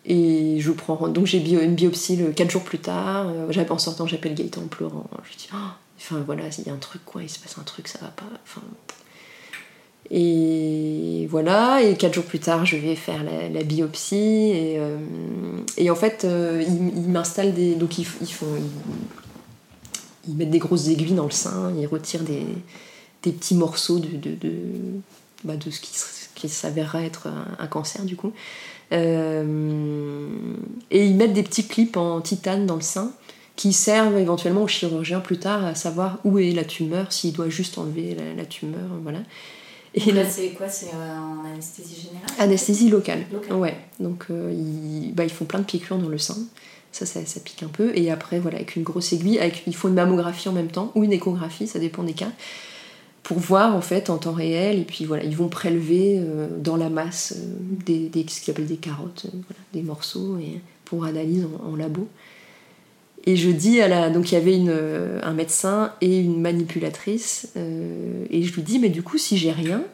[0.05, 3.29] et je prends donc j'ai une biopsie le 4 jours plus tard.
[3.29, 5.09] Euh, en sortant, j'appelle Gaëtan en pleurant.
[5.31, 5.57] Je dis, oh,
[5.98, 8.09] Enfin voilà, il y a un truc quoi, il se passe un truc, ça va
[8.09, 8.24] pas.
[8.44, 8.62] Enfin,
[10.11, 14.16] et voilà, et quatre jours plus tard, je vais faire la, biopsie.
[14.16, 14.96] Et, euh,
[15.77, 17.74] et, en fait, euh, ils, m'installent des.
[17.74, 18.46] Donc ils, font.
[20.27, 22.46] Ils, mettent des grosses aiguilles dans le sein, ils retirent des,
[23.22, 24.53] des petits morceaux de, de, de,
[25.44, 25.90] bah, de ce qui,
[26.38, 28.33] qui s'avérera être un, cancer du coup.
[28.92, 30.29] Euh,
[30.90, 33.12] et ils mettent des petits clips en titane dans le sein
[33.57, 37.48] qui servent éventuellement au chirurgien plus tard à savoir où est la tumeur, s'il doit
[37.48, 39.18] juste enlever la, tumeur, voilà.
[39.94, 43.24] Et là, c'est quoi C'est euh, en anesthésie générale Anesthésie locale.
[43.51, 43.77] Ouais.
[43.98, 46.37] Donc euh, ils, bah, ils, font plein de piqûres dans le sein.
[46.92, 47.92] Ça, ça, pique un peu.
[47.96, 50.92] Et après, voilà, avec une grosse aiguille, avec, ils font une mammographie en même temps
[50.94, 52.31] ou une échographie, ça dépend des cas,
[53.29, 54.79] pour voir en fait en temps réel.
[54.79, 58.67] Et puis voilà, ils vont prélever euh, dans la masse des, des, ce qu'ils appellent
[58.67, 62.09] des carottes, voilà, des morceaux, et pour analyse en labo.
[63.27, 64.09] Et je dis à la.
[64.09, 64.75] Donc il y avait une,
[65.23, 67.51] un médecin et une manipulatrice.
[67.59, 69.85] Euh, et je lui dis, mais du coup, si j'ai rien,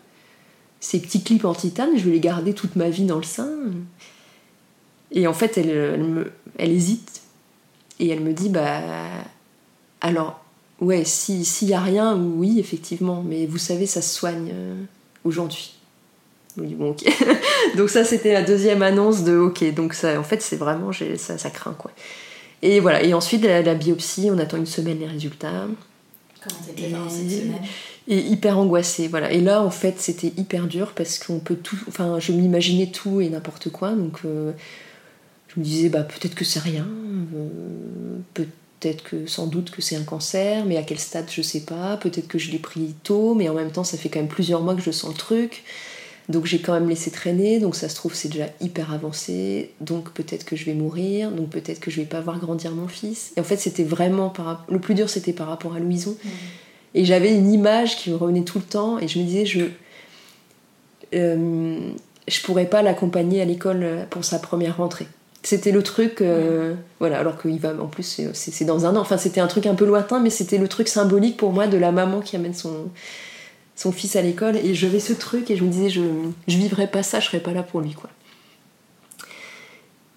[0.79, 3.51] ces petits clips en titane, je vais les garder toute ma vie dans le sein.
[5.11, 7.23] Et en fait, elle, elle, me, elle hésite.
[7.99, 8.81] Et elle me dit, bah.
[10.01, 10.44] Alors,
[10.81, 14.75] ouais, s'il si y a rien, oui, effectivement, mais vous savez, ça se soigne euh,
[15.25, 15.75] aujourd'hui.
[16.57, 17.05] Oui, bon, ok.
[17.77, 19.75] donc ça, c'était la deuxième annonce de ok.
[19.75, 21.91] Donc ça, en fait, c'est vraiment, ça, ça craint quoi.
[22.63, 23.03] Et voilà.
[23.03, 25.67] Et ensuite, la, biopsie, on attend une semaine les résultats.
[26.41, 26.61] Comment
[27.09, 27.61] cette semaine
[28.07, 29.33] et hyper angoissée, voilà.
[29.33, 31.79] Et là, en fait, c'était hyper dur parce qu'on peut tout.
[31.89, 34.53] Enfin, je m'imaginais tout et n'importe quoi, donc euh,
[35.49, 38.51] je me disais, bah peut-être que c'est rien, euh, peut-être
[38.93, 41.97] que sans doute que c'est un cancer, mais à quel stade, je sais pas.
[41.97, 44.63] Peut-être que je l'ai pris tôt, mais en même temps, ça fait quand même plusieurs
[44.63, 45.65] mois que je sens le truc.
[46.29, 50.11] Donc j'ai quand même laissé traîner, donc ça se trouve c'est déjà hyper avancé, donc
[50.13, 53.33] peut-être que je vais mourir, donc peut-être que je vais pas voir grandir mon fils.
[53.37, 54.65] Et en fait c'était vraiment par...
[54.71, 56.13] le plus dur c'était par rapport à Louison.
[56.13, 56.29] Mmh.
[56.95, 59.67] Et j'avais une image qui me revenait tout le temps, et je me disais je
[61.13, 61.91] euh,
[62.27, 65.07] je pourrais pas l'accompagner à l'école pour sa première rentrée.
[65.45, 69.19] C'était le truc, euh, voilà, alors qu'il va, en plus c'est dans un an, enfin
[69.19, 71.93] c'était un truc un peu lointain, mais c'était le truc symbolique pour moi de la
[71.93, 72.89] maman qui amène son,
[73.77, 76.01] son fils à l'école et je vais ce truc et je me disais je,
[76.49, 78.09] je vivrais pas ça, je serais pas là pour lui quoi.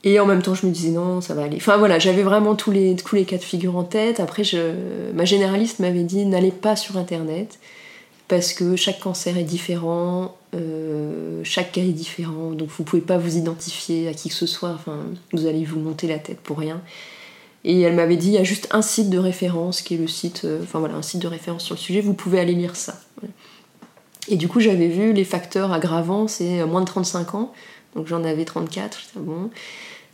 [0.05, 1.57] Et en même temps je me disais non ça va aller.
[1.57, 4.21] Enfin voilà j'avais vraiment tous les, tous les cas de figure en tête.
[4.21, 7.59] Après je, ma généraliste m'avait dit n'allez pas sur internet
[8.29, 13.17] parce que chaque cancer est différent, euh, chaque cas est différent, donc vous pouvez pas
[13.17, 14.97] vous identifier à qui que ce soit, enfin
[15.33, 16.81] vous allez vous monter la tête pour rien.
[17.63, 20.07] Et elle m'avait dit il y a juste un site de référence qui est le
[20.07, 22.75] site, euh, enfin voilà, un site de référence sur le sujet, vous pouvez aller lire
[22.75, 22.99] ça.
[24.29, 27.53] Et du coup, j'avais vu les facteurs aggravants, c'est moins de 35 ans,
[27.95, 29.49] donc j'en avais 34, j'étais bon.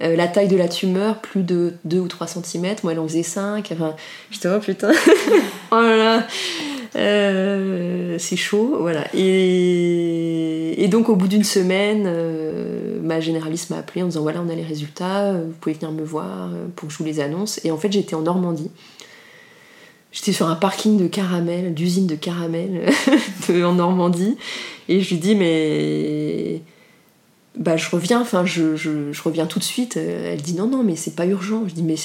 [0.01, 3.07] Euh, la taille de la tumeur, plus de 2 ou 3 cm, moi elle en
[3.07, 3.95] faisait 5, enfin,
[4.31, 4.91] j'étais oh putain,
[5.71, 6.27] oh là là,
[6.95, 9.05] euh, c'est chaud, voilà.
[9.15, 14.49] Et, donc au bout d'une semaine, euh, ma généraliste m'a appelé en disant voilà, on
[14.49, 17.59] a les résultats, vous pouvez venir me voir pour que je vous les annonce.
[17.65, 18.69] Et en fait, j'étais en Normandie.
[20.11, 22.91] J'étais sur un parking de caramel, d'usine de caramel
[23.49, 24.37] en Normandie,
[24.87, 26.61] et je lui dis mais
[27.57, 29.97] bah je reviens, enfin je, je, reviens tout de suite.
[29.97, 31.63] Elle dit non non mais c'est pas urgent.
[31.67, 31.95] Je dis mais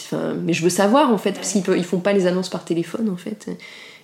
[0.42, 3.10] mais je veux savoir en fait parce qu'ils ils font pas les annonces par téléphone
[3.10, 3.48] en fait.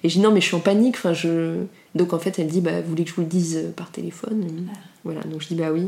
[0.04, 0.94] Et je dis non mais je suis en panique.
[0.96, 1.64] Enfin je
[1.96, 4.68] donc en fait elle dit bah vous voulez que je vous le dise par téléphone?
[5.02, 5.86] Voilà donc je dis bah oui.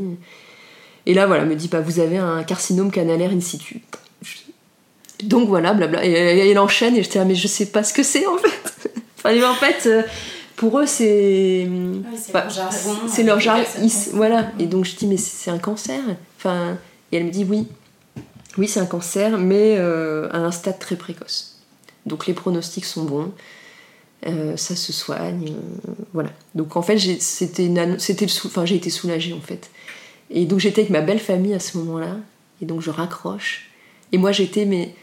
[1.05, 3.81] Et là voilà elle me dit bah vous avez un carcinome canalaire in situ.
[5.23, 6.05] Donc voilà, blabla.
[6.05, 8.89] Et, elle enchaîne et j'étais là, mais je sais pas ce que c'est en fait.
[9.17, 10.03] enfin, en fait, euh,
[10.55, 11.67] pour eux, c'est.
[13.07, 13.65] c'est leur jargon.
[14.13, 14.51] voilà.
[14.59, 16.01] Et donc je dis, mais c'est un cancer?
[16.37, 16.77] Enfin,
[17.11, 17.67] et elle me dit, oui.
[18.57, 21.59] Oui, c'est un cancer, mais euh, à un stade très précoce.
[22.05, 23.31] Donc les pronostics sont bons.
[24.25, 25.53] Euh, ça se soigne,
[26.11, 26.31] voilà.
[26.55, 27.69] Donc en fait, c'était,
[28.45, 29.69] enfin, j'ai été soulagée en fait.
[30.31, 32.17] Et donc j'étais avec ma belle famille à ce moment-là,
[32.61, 33.69] et donc je raccroche.
[34.11, 34.95] Et moi j'étais mais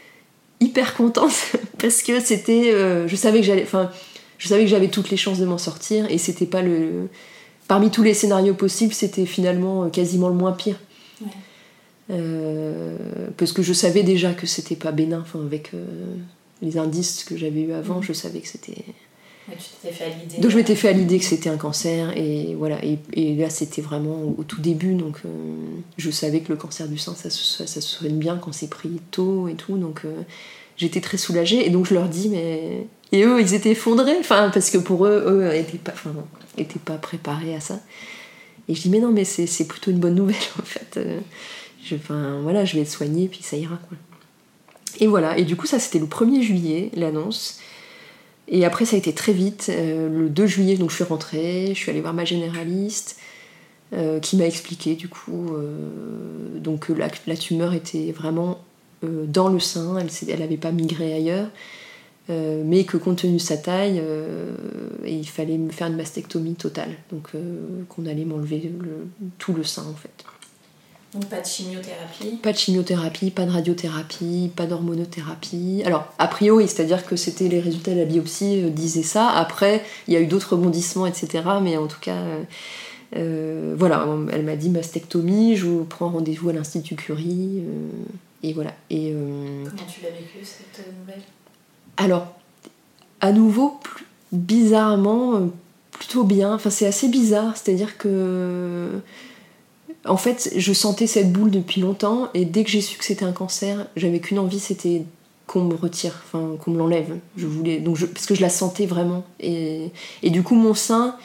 [0.59, 3.91] hyper contente parce que c'était euh, je savais que j'allais enfin
[4.37, 7.09] je savais que j'avais toutes les chances de m'en sortir et c'était pas le
[7.67, 10.77] parmi tous les scénarios possibles c'était finalement euh, quasiment le moins pire
[12.11, 12.97] euh,
[13.37, 15.71] parce que je savais déjà que c'était pas bénin enfin avec
[16.61, 18.85] les indices que j'avais eu avant je savais que c'était
[20.39, 22.79] donc je m'étais fait à l'idée que c'était un cancer et voilà.
[22.83, 24.95] Et, là c'était vraiment au, tout début.
[24.95, 25.29] Donc euh,
[25.97, 29.47] je savais que le cancer du sein ça, se soigne bien quand c'est pris tôt
[29.47, 29.77] et tout.
[29.77, 30.21] Donc euh,
[30.77, 31.65] j'étais très soulagée.
[31.65, 34.17] Et donc je leur dis mais et eux ils étaient effondrés.
[34.19, 36.13] Enfin parce que pour eux eux étaient pas enfin
[36.83, 37.79] pas préparés à ça.
[38.67, 40.97] Et je dis mais non mais c'est plutôt une bonne nouvelle en fait.
[40.97, 41.19] Euh,
[41.83, 43.97] je, enfin voilà je vais être soignée puis ça ira quoi.
[44.99, 45.37] Et voilà.
[45.37, 47.59] Et du coup ça c'était le 1er juillet l'annonce
[48.47, 49.67] et après, ça a été très vite.
[49.69, 53.17] Euh, le 2 juillet, donc je suis rentrée, je suis allée voir ma généraliste,
[53.93, 58.59] euh, qui m'a expliqué du coup euh, donc que la, tumeur était vraiment
[59.03, 61.49] dans le sein, elle n'avait pas migré ailleurs,
[62.29, 64.01] mais que compte tenu de sa taille,
[65.05, 67.29] il fallait me faire une mastectomie totale, donc
[67.89, 68.71] qu'on allait m'enlever
[69.37, 70.25] tout le sein en fait.
[71.15, 75.81] Donc pas de chimiothérapie Pas de chimiothérapie, pas de radiothérapie, pas d'hormonothérapie.
[75.85, 79.29] Alors, a priori, c'est-à-dire que c'était les résultats de la biopsie euh, disaient ça.
[79.29, 81.43] Après, il y a eu d'autres rebondissements, etc.
[81.61, 82.43] Mais en tout cas, euh,
[83.15, 87.63] euh, voilà, elle m'a dit mastectomie, je prends rendez-vous à l'Institut Curie.
[88.43, 88.73] et voilà.
[88.89, 91.21] Et, Comment tu l'as vécu cette nouvelle?
[91.95, 92.27] Alors,
[93.21, 93.79] à nouveau,
[94.33, 95.49] bizarrement,
[95.91, 96.55] plutôt bien.
[96.55, 98.99] Enfin, c'est assez bizarre, c'est-à-dire que
[100.07, 103.25] en fait, je sentais cette boule depuis longtemps et dès que j'ai su que c'était
[103.25, 105.03] un cancer, j'avais qu'une envie, c'était
[105.47, 107.17] qu'on me retire, enfin qu'on me l'enlève.
[107.37, 109.91] Je voulais donc parce que je la sentais vraiment et,
[110.23, 111.15] du coup mon sein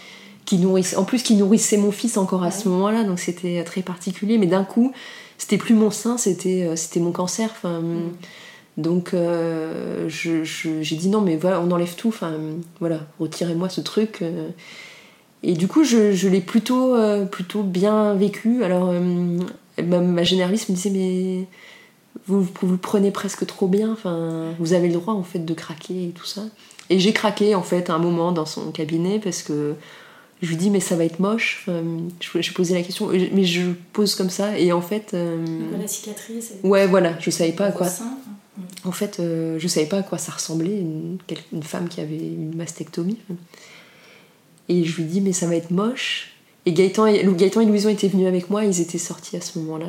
[0.46, 3.82] qui nourrissait, en plus qui nourrissait mon fils encore à ce moment-là, donc c'était très
[3.82, 4.36] particulier.
[4.38, 4.92] Mais d'un coup,
[5.38, 7.50] c'était plus mon sein, c'était euh, c'était mon cancer.
[7.52, 7.82] Enfin,
[8.76, 12.32] Donc euh, je- je- j'ai dit non mais voilà, on enlève tout, enfin
[12.78, 14.22] voilà, retirez-moi ce truc.
[14.22, 14.48] euh.
[15.42, 18.62] Et du coup je, je l'ai plutôt, euh, plutôt bien vécu.
[18.64, 19.38] Alors euh,
[19.82, 21.46] ma, ma généraliste me disait mais
[22.26, 26.08] vous, vous prenez presque trop bien, enfin vous avez le droit en fait de craquer
[26.08, 26.42] et tout ça.
[26.90, 29.74] Et j'ai craqué en fait à un moment dans son cabinet parce que
[30.42, 31.64] je lui dis mais ça va être moche.
[31.66, 31.82] Enfin,
[32.20, 35.12] je, je posais la question, mais je pose comme ça et en fait...
[35.14, 35.44] euh,
[35.80, 36.52] La cicatrice.
[36.62, 37.86] Ouais, voilà, je savais pas à quoi.
[37.86, 38.16] sein.
[38.84, 40.80] En fait, euh, je savais pas à quoi ça ressemblait,
[41.52, 43.18] une femme qui avait une mastectomie.
[44.70, 46.30] Et je lui dis, mais ça va être moche.
[46.64, 49.58] Et Gaëtan et, Gaëtan et Louison étaient venus avec moi, ils étaient sortis à ce
[49.58, 49.88] moment-là.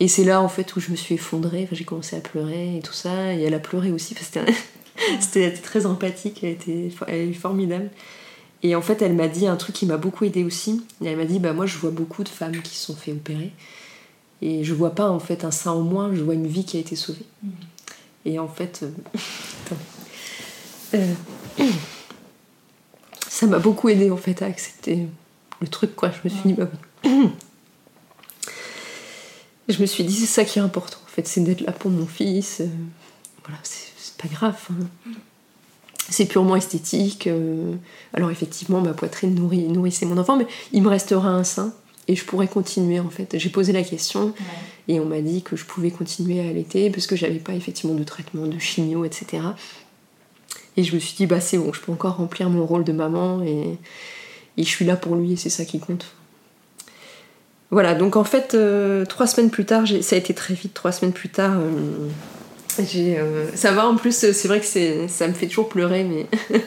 [0.00, 2.76] Et c'est là, en fait, où je me suis effondrée, enfin, j'ai commencé à pleurer
[2.76, 3.32] et tout ça.
[3.32, 4.52] Et elle a pleuré aussi, parce que c'était,
[5.20, 7.88] c'était elle était très empathique, elle était, elle est formidable.
[8.62, 10.84] Et en fait, elle m'a dit un truc qui m'a beaucoup aidée aussi.
[11.02, 13.12] Et elle m'a dit, bah moi, je vois beaucoup de femmes qui se sont fait
[13.12, 13.50] opérer.
[14.42, 16.76] Et je vois pas, en fait, un sein en moins, je vois une vie qui
[16.76, 17.24] a été sauvée.
[18.26, 18.90] Et en fait, euh.
[20.94, 21.14] Euh,
[23.34, 25.06] ça m'a beaucoup aidé en fait à accepter
[25.60, 26.10] le truc quoi.
[26.10, 26.68] Je me suis dit bah
[27.04, 27.30] oui.
[29.68, 31.90] Je me suis dit c'est ça qui est important en fait, c'est d'être là pour
[31.90, 32.60] mon fils.
[32.60, 32.66] euh,
[33.44, 34.58] voilà, c'est pas grave.
[34.70, 35.10] hein.
[36.08, 37.26] C'est purement esthétique.
[37.26, 37.72] euh,
[38.12, 41.72] alors effectivement, ma poitrine nourrit, nourrissait mon enfant, mais il me restera un sein
[42.08, 43.38] et je pourrais continuer en fait.
[43.38, 44.34] J'ai posé la question.
[44.88, 47.94] Et on m'a dit que je pouvais continuer à allaiter parce que j'avais pas effectivement
[47.94, 49.42] de traitement, de chimio, etc.
[50.76, 52.92] Et je me suis dit, bah c'est bon, je peux encore remplir mon rôle de
[52.92, 53.78] maman et,
[54.56, 56.06] et je suis là pour lui et c'est ça qui compte.
[57.72, 60.92] Voilà, donc en fait, euh, trois semaines plus tard, ça a été très vite, trois
[60.92, 62.10] semaines plus tard, euh,
[62.78, 66.26] euh, ça va en plus, c'est vrai que ça me fait toujours pleurer, mais,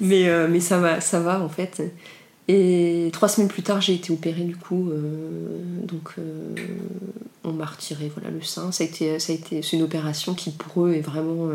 [0.00, 1.84] mais, mais ça, va, ça va en fait.
[2.48, 4.90] Et trois semaines plus tard, j'ai été opérée du coup.
[5.84, 6.16] donc,
[7.44, 8.72] on m'a retiré voilà, le sein.
[8.72, 11.48] Ça a été, été, c'est une opération qui pour eux est vraiment.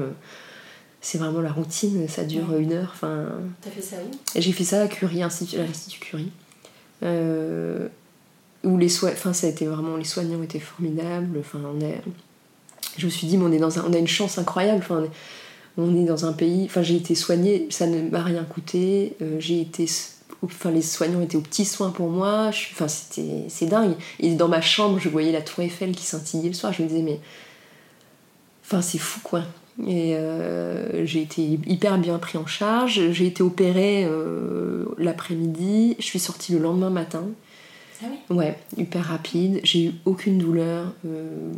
[1.06, 2.90] C'est vraiment la routine, ça dure une heure.
[2.92, 3.28] Enfin,
[3.62, 4.40] T'as fait ça où?
[4.42, 6.32] J'ai fait ça à Curie, Institut, à l'Institut Curie.
[7.04, 7.88] Euh,
[8.64, 9.12] où les soins.
[9.12, 9.98] Enfin, ça a été vraiment.
[9.98, 11.38] Les soignants étaient formidables.
[11.40, 12.02] Enfin, on est.
[12.98, 14.80] Je me suis dit, mais on, est dans un, on a une chance incroyable.
[14.80, 15.04] Enfin,
[15.78, 16.66] on est, on est dans un pays.
[16.66, 19.16] Enfin, j'ai été soignée, ça ne m'a rien coûté.
[19.22, 19.86] Euh, j'ai été.
[20.42, 22.50] Enfin, les soignants étaient aux petits soins pour moi.
[22.50, 23.94] Je- enfin, c'était, c'est dingue.
[24.20, 26.74] Et dans ma chambre, je voyais la Tour Eiffel qui scintillait le soir.
[26.74, 27.20] Je me disais, mais.
[28.66, 29.44] Enfin, c'est fou, quoi.
[29.86, 33.12] Et euh, j'ai été hyper bien pris en charge.
[33.12, 35.96] J'ai été opérée euh, l'après-midi.
[36.00, 37.26] Je suis sortie le lendemain matin.
[38.02, 39.60] Ah oui Ouais, hyper rapide.
[39.64, 40.94] J'ai eu aucune douleur.
[41.06, 41.52] euh,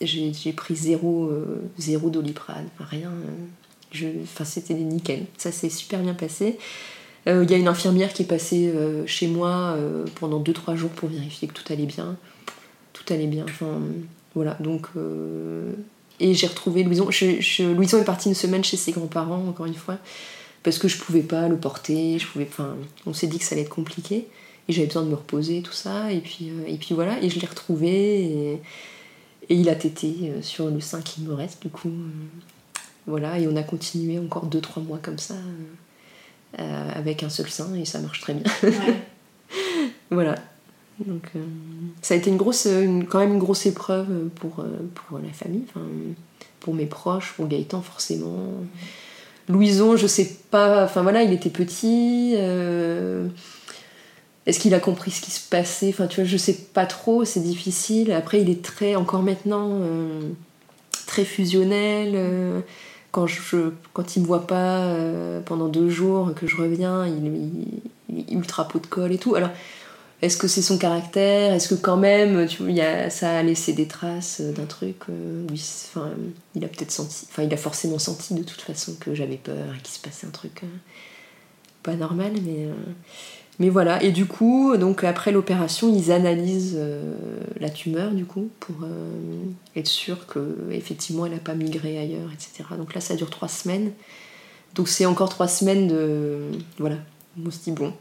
[0.00, 1.30] j'ai pris zéro,
[1.78, 3.12] zéro doliprane, enfin, rien.
[3.92, 5.26] je- Enfin, c'était nickel.
[5.38, 6.58] Ça s'est super bien passé.
[7.26, 8.74] Il y a une infirmière qui est passée
[9.06, 9.76] chez moi
[10.16, 12.16] pendant 2-3 jours pour vérifier que tout allait bien.
[12.92, 13.44] Tout allait bien.
[13.48, 13.80] Enfin,
[14.34, 14.56] voilà.
[14.60, 14.88] Donc,
[16.20, 17.10] et j'ai retrouvé Louison.
[17.10, 19.98] Je, je- Louison est parti une semaine chez ses grands-parents, encore une fois,
[20.62, 22.18] parce que je pouvais pas le porter.
[22.18, 24.26] Je pouvais, enfin, on s'est dit que ça allait être compliqué.
[24.68, 26.10] Et j'avais besoin de me reposer, tout ça.
[26.12, 27.22] Et puis, euh, et puis voilà.
[27.22, 27.90] Et je l'ai retrouvé.
[28.24, 28.52] Et,
[29.50, 31.88] et il a tété euh, sur le sein qui me reste, du coup.
[31.88, 33.38] euh, voilà.
[33.38, 35.34] Et on a continué encore 2-3 mois comme ça,
[36.60, 37.74] euh, avec un seul sein.
[37.74, 38.50] Et ça marche très bien.
[38.62, 38.72] Ouais.
[40.10, 40.36] Voilà.
[41.00, 41.40] Donc, euh,
[42.02, 42.68] ça a été une grosse,
[43.08, 45.64] quand même une grosse épreuve pour, euh, pour la famille,
[46.60, 48.46] pour mes proches, pour Gaëtan forcément.
[49.48, 52.34] Louison, je sais pas, enfin voilà, il était petit.
[52.36, 53.26] euh,
[54.46, 55.88] Est-ce qu'il a compris ce qui se passait?
[55.88, 58.12] Enfin, tu vois, je sais pas trop, c'est difficile.
[58.12, 59.80] Après, il est très, encore maintenant,
[61.06, 62.62] très fusionnel.
[63.10, 64.96] quand, je, quand il me voit pas
[65.44, 69.34] pendant deux jours, que je reviens, il, il- il ultra pot de colle et tout.
[69.34, 69.50] Alors,
[70.22, 71.52] est-ce que c'est son caractère?
[71.52, 72.62] Est-ce que quand même, tu
[73.10, 76.10] ça a laissé des traces d'un truc euh, c'est- enfin,
[76.54, 79.74] Il a peut-être senti, enfin, il a forcément senti de toute façon que j'avais peur
[79.76, 80.66] et qu'il se passait un truc euh,
[81.82, 84.02] pas normal, mais, euh, voilà.
[84.02, 87.14] Et du coup, donc après l'opération, ils analysent euh,
[87.60, 89.44] la tumeur du coup pour euh,
[89.76, 92.64] être sûr que effectivement elle n'a pas migré ailleurs, etc.
[92.78, 93.92] Donc là, ça dure trois semaines.
[94.74, 96.38] Donc c'est encore trois semaines de
[96.78, 96.96] voilà.
[97.44, 97.92] On se dit bon,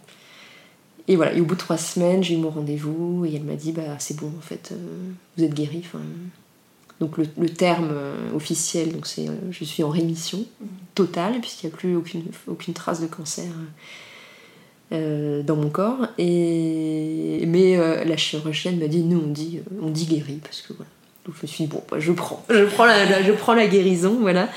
[1.07, 3.55] et voilà, et au bout de trois semaines, j'ai eu mon rendez-vous et elle m'a
[3.55, 4.75] dit bah c'est bon en fait, euh,
[5.37, 5.81] vous êtes guéri.
[5.85, 5.99] Enfin,
[7.01, 10.45] donc le, le terme euh, officiel, donc c'est euh, je suis en rémission
[10.95, 13.45] totale puisqu'il n'y a plus aucune, aucune trace de cancer
[14.91, 16.05] dans mon corps.
[16.19, 17.75] Et mais
[18.05, 20.89] la chirurgienne m'a dit nous on dit on dit guéri parce que voilà.
[21.25, 23.55] Donc je me suis dit bon bah, je prends, je prends la, la- je prends
[23.55, 24.49] la guérison voilà.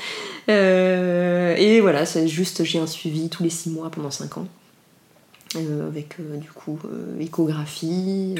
[0.47, 4.47] Et voilà, c'est juste j'ai un suivi tous les six mois pendant cinq ans.
[5.55, 8.35] Euh, avec euh, du coup euh, échographie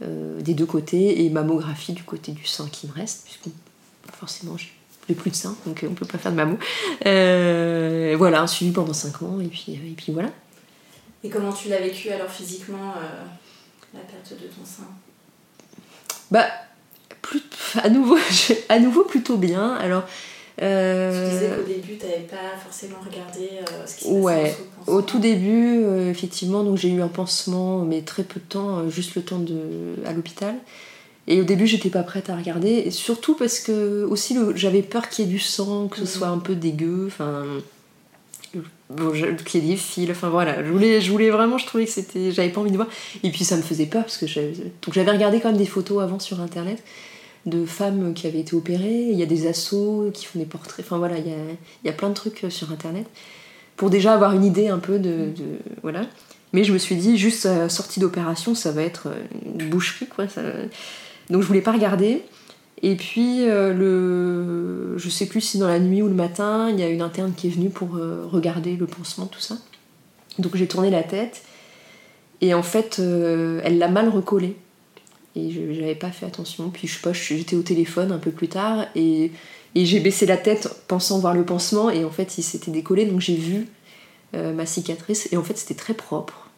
[0.00, 3.50] des deux côtés et mammographie du côté du sein qui me reste puisqu'on
[4.12, 6.58] forcément, j'ai plus de sein, donc on peut pas faire de mammo.
[8.18, 10.28] Voilà, un suivi pendant 5 ans, et puis, et puis voilà.
[11.22, 12.94] Et comment tu l'as vécu alors physiquement,
[13.94, 14.88] la perte de ton sein?
[16.30, 16.46] Bah,
[17.22, 17.42] plus,
[17.82, 18.18] à, nouveau,
[18.68, 19.74] à nouveau plutôt bien.
[19.74, 20.04] Alors,
[20.62, 21.28] euh...
[21.28, 24.56] Tu disais qu'au début, tu n'avais pas forcément regardé euh, ce qui se passait Ouais,
[24.86, 28.78] au tout début, euh, effectivement, donc j'ai eu un pansement, mais très peu de temps,
[28.78, 30.54] euh, juste le temps de à l'hôpital.
[31.26, 35.08] Et au début, j'étais pas prête à regarder, et surtout parce que aussi j'avais peur
[35.08, 36.06] qu'il y ait du sang, que ce mhm.
[36.06, 37.44] soit un peu dégueu, enfin
[38.90, 39.10] bon,
[39.44, 41.90] qu'il y ait des fils, enfin voilà, je voulais, je voulais vraiment, je trouvais que
[41.90, 42.88] c'était, j'avais pas envie de voir.
[43.22, 45.66] Et puis ça me faisait peur parce que j'avais, donc j'avais regardé quand même des
[45.66, 46.82] photos avant sur internet
[47.46, 50.84] de femmes qui avaient été opérées, il y a des assos qui font des portraits,
[50.84, 51.36] enfin voilà, il y a,
[51.82, 53.06] il y a plein de trucs sur internet
[53.76, 55.32] pour déjà avoir une idée un peu de,
[55.82, 56.06] voilà.
[56.52, 59.08] Mais je me suis dit, juste sortie d'opération, ça va être
[59.44, 60.26] une boucherie quoi.
[61.28, 62.22] Donc je voulais pas regarder.
[62.82, 64.98] Et puis, euh, le...
[64.98, 67.32] je sais plus si dans la nuit ou le matin, il y a une interne
[67.34, 69.56] qui est venue pour euh, regarder le pansement, tout ça.
[70.38, 71.42] Donc j'ai tourné la tête.
[72.42, 74.56] Et en fait, euh, elle l'a mal recollé
[75.36, 76.70] et je n'avais pas fait attention.
[76.70, 79.32] Puis je j'étais au téléphone un peu plus tard et,
[79.76, 83.20] j'ai baissé la tête pensant voir le pansement et en fait il s'était décollé donc
[83.20, 83.66] j'ai vu
[84.32, 86.48] euh, ma cicatrice et en fait c'était très propre.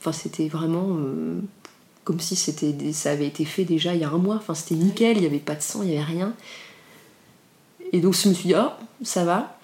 [0.00, 1.38] Enfin c'était vraiment euh,
[2.02, 4.36] comme si c'était ça avait été fait déjà il y a un mois.
[4.36, 6.34] Enfin c'était nickel, il n'y avait pas de sang, il n'y avait rien.
[7.92, 8.70] Et donc je me suis dit oh
[9.04, 9.56] ça va.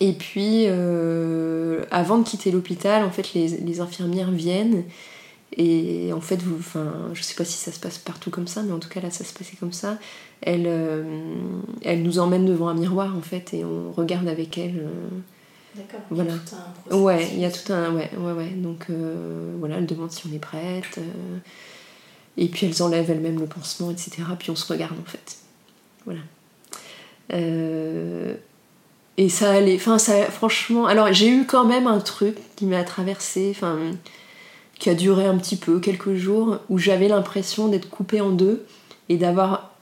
[0.00, 4.82] Et puis euh, avant de quitter l'hôpital en fait les infirmières viennent
[5.56, 8.62] et en fait, vous, enfin, je sais pas si ça se passe partout comme ça,
[8.62, 9.98] mais en tout cas là, ça se passait comme ça.
[10.40, 11.04] Elle, euh,
[11.82, 14.78] elle nous emmène devant un miroir en fait et on regarde avec elle.
[14.78, 15.08] Euh,
[15.74, 16.00] D'accord.
[16.10, 16.34] Voilà.
[16.90, 18.50] Il ouais, il y a tout un, ouais, ouais, ouais.
[18.50, 20.98] Donc euh, voilà, elle demande si on est prête.
[22.38, 24.22] et puis elles enlèvent elles-mêmes le pansement, etc.
[24.38, 25.36] Puis on se regarde en fait.
[26.06, 26.20] Voilà.
[29.18, 32.82] et ça allait, enfin ça, franchement, alors j'ai eu quand même un truc qui m'a
[32.84, 33.78] traversé, enfin
[34.78, 38.64] qui a duré un petit peu, quelques jours, où j'avais l'impression d'être coupée en deux
[39.08, 39.72] et d'avoir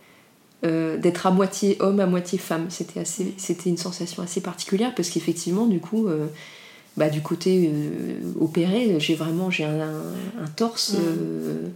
[0.63, 2.67] euh, d'être à moitié homme, à moitié femme.
[2.69, 6.27] C'était assez, c'était une sensation assez particulière parce qu'effectivement, du coup, euh,
[6.99, 9.91] bah, du côté euh, opéré, j'ai vraiment j'ai un,
[10.57, 11.71] torse mmh.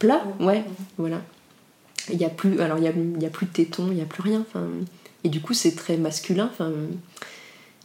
[0.00, 0.64] plat, ouais, mmh.
[0.98, 1.22] voilà.
[2.12, 3.94] Il y a plus, alors il y a, il y a plus de tétons, il
[3.94, 4.44] n'y a plus rien.
[5.22, 6.50] Et du coup, c'est très masculin.
[6.52, 6.72] Enfin,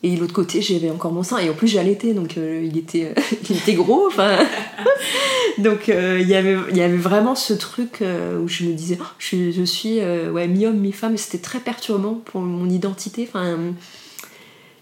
[0.03, 1.37] et l'autre côté, j'avais encore mon sein.
[1.37, 3.13] Et en plus, j'allaitais, donc euh, il, était,
[3.49, 4.09] il était gros.
[5.57, 9.63] Donc euh, il y avait, vraiment ce truc euh, où je me disais, oh, je,
[9.63, 11.17] suis ouais, mi-homme, mi-femme.
[11.17, 13.27] C'était très perturbant pour mon identité.
[13.27, 13.57] Enfin,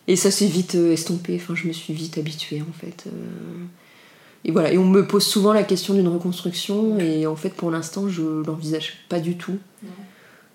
[0.07, 1.35] et ça s'est vite estompé.
[1.41, 3.05] Enfin, je me suis vite habituée, en fait.
[4.45, 4.71] Et voilà.
[4.71, 6.97] Et on me pose souvent la question d'une reconstruction.
[6.99, 9.57] Et en fait, pour l'instant, je l'envisage pas du tout.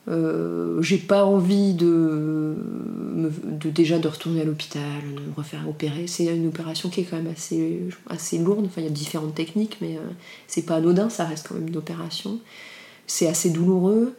[0.06, 2.54] Euh, j'ai pas envie de,
[3.64, 6.06] déjà de retourner à l'hôpital, de me refaire opérer.
[6.06, 8.66] C'est une opération qui est quand même assez, lourde.
[8.66, 10.00] Enfin, il y a différentes techniques, mais euh,
[10.46, 12.38] c'est pas anodin, ça reste quand même une opération.
[13.06, 14.14] C'est assez douloureux.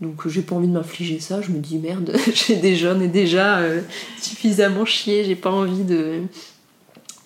[0.00, 1.42] Donc j'ai pas envie de m'infliger ça.
[1.42, 3.82] Je me dis merde, j'ai déjà, on est déjà euh,
[4.20, 5.24] suffisamment chié.
[5.24, 6.22] J'ai pas de,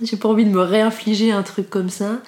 [0.03, 2.21] j'ai pas envie de me réinfliger un truc comme ça.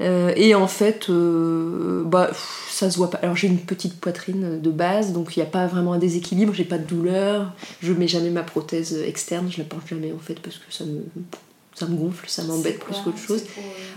[0.00, 2.30] Euh, et en fait, euh, bah,
[2.68, 3.18] ça se voit pas.
[3.18, 6.54] Alors j'ai une petite poitrine de base, donc il n'y a pas vraiment un déséquilibre,
[6.54, 10.18] j'ai pas de douleur, je mets jamais ma prothèse externe, je la porte jamais en
[10.18, 11.02] fait parce que ça me,
[11.74, 13.44] ça me gonfle, ça m'embête plus qu'autre chose.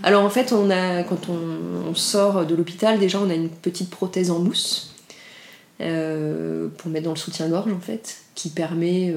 [0.02, 3.88] Alors en fait, on a, quand on, sort de l'hôpital, déjà on a une petite
[3.88, 4.90] prothèse en mousse.
[5.80, 9.12] Euh, pour mettre dans le soutien-gorge en fait, qui permet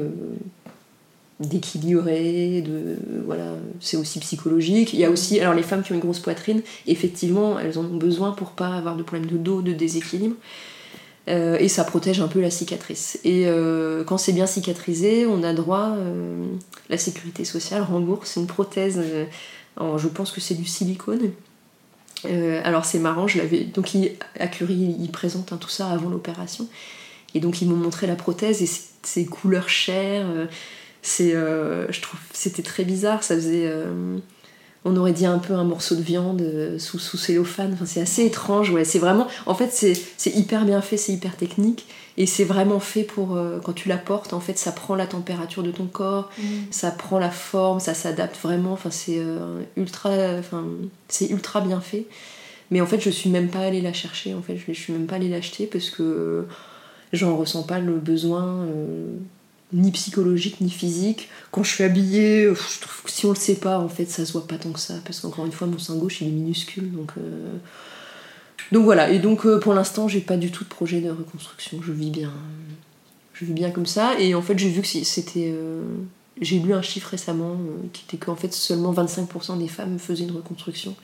[1.39, 4.93] d'équilibrer, de voilà, c'est aussi psychologique.
[4.93, 7.85] Il y a aussi, alors les femmes qui ont une grosse poitrine, effectivement, elles en
[7.85, 10.35] ont besoin pour pas avoir de problème de dos, de déséquilibre.
[11.27, 13.19] Euh, et ça protège un peu la cicatrice.
[13.23, 16.45] Et euh, quand c'est bien cicatrisé, on a droit, euh,
[16.89, 19.01] la sécurité sociale rembourse une prothèse,
[19.79, 21.31] je pense que c'est du silicone.
[22.63, 23.65] alors c'est marrant, je l'avais.
[23.65, 26.67] Donc il, à Curie, ils présentent tout ça avant l'opération.
[27.35, 28.69] Et donc ils m'ont montré la prothèse et
[29.03, 30.25] c'est couleur chair
[31.07, 33.23] c'est, euh, je trouve, c'était très bizarre.
[33.23, 34.17] Ça faisait, euh,
[34.83, 37.71] on aurait dit un peu un morceau de viande euh, sous, sous cellophane.
[37.73, 38.71] Enfin, c'est assez étrange.
[38.71, 41.87] Ouais, c'est vraiment, en fait, c'est, hyper bien fait, c'est hyper technique,
[42.17, 44.33] et c'est vraiment fait pour quand tu la portes.
[44.33, 46.43] En fait, ça prend la température de ton corps, mm.
[46.71, 48.73] ça prend la forme, ça s'adapte vraiment.
[48.73, 49.21] Enfin, c'est
[49.77, 50.65] ultra, enfin,
[51.07, 52.05] c'est ultra bien fait.
[52.69, 54.33] Mais en fait, je suis même pas allée la chercher.
[54.33, 56.47] En fait, je, je suis même pas allée l'acheter parce que
[57.13, 58.65] j'en ressens pas le besoin
[59.73, 61.29] ni psychologique ni physique.
[61.51, 64.25] Quand je suis habillée, je trouve que si on le sait pas, en fait, ça
[64.25, 64.95] se voit pas tant que ça.
[65.05, 66.91] Parce qu'encore une fois, mon sein gauche, il est minuscule.
[66.91, 67.51] Donc, euh,
[68.71, 69.09] donc voilà.
[69.11, 71.79] Et donc, euh, pour l'instant, j'ai pas du tout de projet de reconstruction.
[71.81, 72.31] Je vis bien.
[73.33, 74.19] je vis bien comme ça.
[74.19, 75.51] Et en fait, j'ai vu que c'était.
[75.53, 75.81] euh,
[76.39, 77.57] j'ai lu un chiffre récemment
[77.93, 80.95] qui était qu'en fait seulement 25% des femmes faisaient une reconstruction.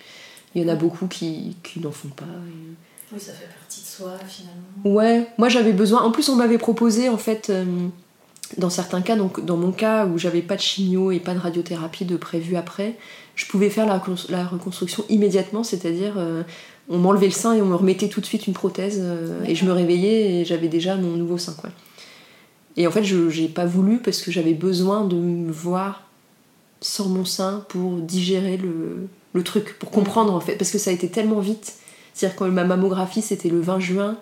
[0.54, 2.24] Il y en a beaucoup qui, qui n'en font pas.
[2.26, 4.96] et- Oui, ça fait partie de soi finalement.
[4.98, 6.04] Ouais, moi j'avais besoin.
[6.04, 7.66] En plus, on m'avait proposé en fait, euh,
[8.58, 11.40] dans certains cas, donc dans mon cas où j'avais pas de chimio et pas de
[11.40, 12.96] radiothérapie de prévu après,
[13.36, 16.44] je pouvais faire la, recon- la reconstruction immédiatement, c'est-à-dire euh,
[16.90, 19.56] on m'enlevait le sein et on me remettait tout de suite une prothèse euh, et
[19.56, 21.72] je me réveillais et j'avais déjà mon nouveau sein quoi.
[22.76, 26.04] Et en fait, je j'ai pas voulu parce que j'avais besoin de me voir
[26.82, 30.90] sans mon sein pour digérer le, le truc, pour comprendre en fait, parce que ça
[30.90, 31.74] a été tellement vite.
[32.14, 34.18] C'est-à-dire que ma mammographie c'était le 20 juin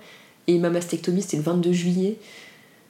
[0.48, 2.18] et ma mastectomie c'était le 22 juillet.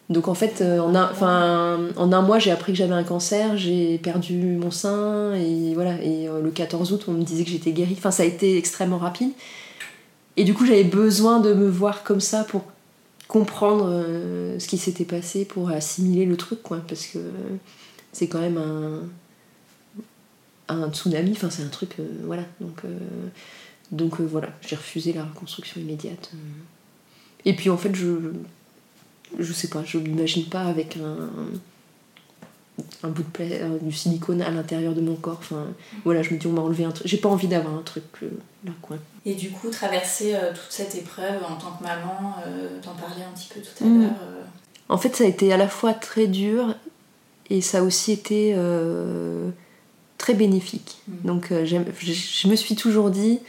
[0.10, 3.56] Donc en fait, euh, en, un, en un mois, j'ai appris que j'avais un cancer,
[3.58, 6.02] j'ai perdu mon sein, et voilà.
[6.04, 7.96] Et euh, le 14 août, on me disait que j'étais guérie.
[7.98, 9.32] Enfin, ça a été extrêmement rapide.
[10.38, 12.64] Et du coup, j'avais besoin de me voir comme ça pour
[13.30, 16.82] comprendre euh, ce qui s'était passé, pour assimiler le truc, quoi.
[16.88, 17.20] Parce que
[18.12, 19.04] c'est quand même un,
[20.68, 21.96] un tsunami, enfin, c'est un truc,
[22.26, 22.44] voilà.
[22.60, 22.82] Donc,
[23.92, 26.32] donc voilà, j'ai refusé la reconstruction immédiate.
[27.46, 28.34] Et puis en fait, je
[29.40, 31.30] je sais pas, je m'imagine pas avec un,
[33.04, 35.38] un bout de euh, du silicone à l'intérieur de mon corps.
[35.40, 35.68] Enfin,
[36.04, 37.08] voilà, je me dis, on m'a enlevé un truc.
[37.08, 38.30] J'ai pas envie d'avoir un truc euh,
[38.66, 38.98] là, quoi.
[39.26, 43.24] Et du coup, traverser euh, toute cette épreuve en tant que maman, euh, t'en parlais
[43.24, 44.02] un petit peu tout à Mm.
[44.02, 44.12] l'heure.
[44.24, 44.42] euh,
[44.90, 46.76] En fait, ça a été à la fois très dur
[47.50, 49.50] et ça a aussi été euh,
[50.18, 50.98] très bénéfique.
[51.08, 51.28] Mm.
[51.28, 53.40] Donc, euh, je, me suis toujours dit,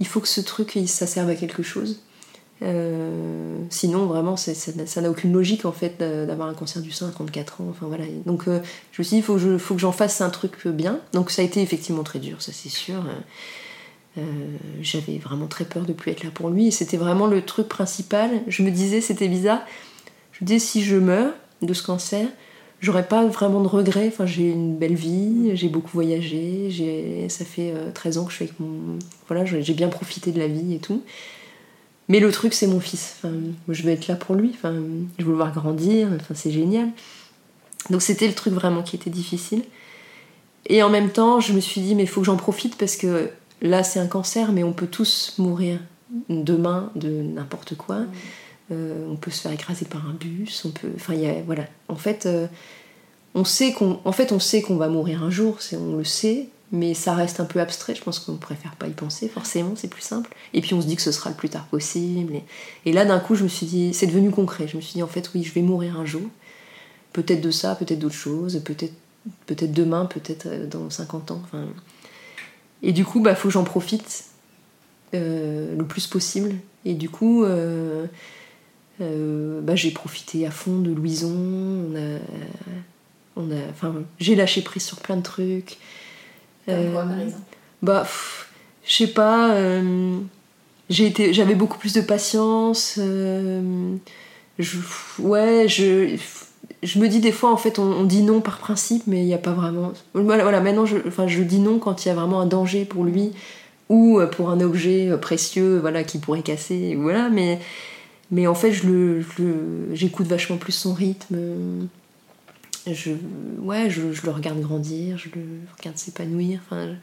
[0.00, 2.00] il faut que ce truc, ça serve à quelque chose.
[2.62, 4.52] Euh, sinon, vraiment, ça
[5.00, 7.66] n'a- aucune logique en fait d'a- d'avoir un cancer du sein à 34 ans.
[7.70, 8.04] Enfin voilà.
[8.26, 8.60] Donc, euh,
[8.92, 11.00] je me suis dit, il faut que j'en fasse un truc bien.
[11.12, 13.02] Donc, ça a été effectivement très dur, ça c'est sûr.
[14.18, 14.22] Euh,
[14.80, 17.68] J'avais vraiment très peur de plus être là pour lui et c'était vraiment le truc
[17.68, 18.30] principal.
[18.46, 19.62] Je me disais, c'était bizarre.
[20.32, 21.32] Je me disais, si je meurs
[21.62, 22.28] de ce cancer,
[22.80, 24.06] j'aurais pas vraiment de regrets.
[24.06, 28.36] Enfin, j'ai une belle vie, j'ai beaucoup voyagé, ça fait euh, 13 ans que je
[28.36, 28.98] suis avec mon.
[29.28, 31.02] Voilà, j'ai bien profité de la vie et tout.
[32.08, 33.16] Mais le truc, c'est mon fils.
[33.16, 33.34] Enfin,
[33.68, 34.50] je vais être là pour lui.
[34.54, 34.74] Enfin,
[35.18, 36.08] je veux le voir grandir.
[36.14, 36.88] Enfin, c'est génial.
[37.90, 39.62] Donc, c'était le truc vraiment qui était difficile.
[40.66, 42.96] Et en même temps, je me suis dit, mais il faut que j'en profite parce
[42.96, 43.30] que
[43.62, 45.78] là, c'est un cancer, mais on peut tous mourir
[46.28, 48.00] demain de n'importe quoi.
[48.72, 50.64] Euh, on peut se faire écraser par un bus.
[50.64, 50.90] On peut.
[50.94, 51.64] Enfin, il y a, voilà.
[51.88, 52.46] En fait, euh,
[53.34, 55.60] on sait qu'on, en fait, on sait qu'on va mourir un jour.
[55.60, 56.48] C'est, on le sait.
[56.72, 59.88] Mais ça reste un peu abstrait, je pense qu'on préfère pas y penser, forcément, c'est
[59.88, 60.34] plus simple.
[60.54, 62.32] Et puis on se dit que ce sera le plus tard possible.
[62.84, 64.66] Et, là, d'un coup, je me suis dit, c'est devenu concret.
[64.66, 66.22] Je me suis dit, en fait, oui, je vais mourir un jour.
[67.12, 71.42] Peut-être de ça, peut-être d'autre chose, peut-être demain, peut-être euh, dans 50 ans.
[72.82, 74.24] Et du coup, bah, faut que j'en profite
[75.14, 76.54] euh, le plus possible.
[76.84, 78.06] Et du coup, euh,
[78.98, 81.30] bah, j'ai profité à fond de Louison.
[81.30, 82.18] On a,
[83.36, 85.78] on a, enfin, j'ai lâché prise sur plein de trucs.
[86.66, 87.42] Comme quoi, Euh, par exemple
[87.82, 88.06] bah,
[88.86, 89.54] je sais pas.
[89.54, 90.18] euh,
[90.90, 92.96] j'avais beaucoup plus de patience.
[92.98, 93.94] euh,
[94.58, 94.78] je,
[95.18, 96.16] ouais, je,
[96.82, 99.26] je me dis des fois, en fait, on, on dit non par principe, mais il
[99.26, 99.92] n'y a pas vraiment.
[100.14, 102.84] Voilà, voilà, maintenant, je, enfin, je dis non quand il y a vraiment un danger
[102.84, 103.32] pour lui
[103.90, 107.28] ou pour un objet précieux, voilà, qui pourrait casser, voilà.
[107.28, 107.58] Mais,
[108.30, 109.24] mais en fait, je le-
[109.92, 111.36] j'écoute vachement plus son rythme.
[112.86, 113.12] Je,
[113.60, 115.46] ouais, je, le regarde grandir, je le
[115.78, 116.60] regarde s'épanouir.
[116.64, 116.96] Enfin,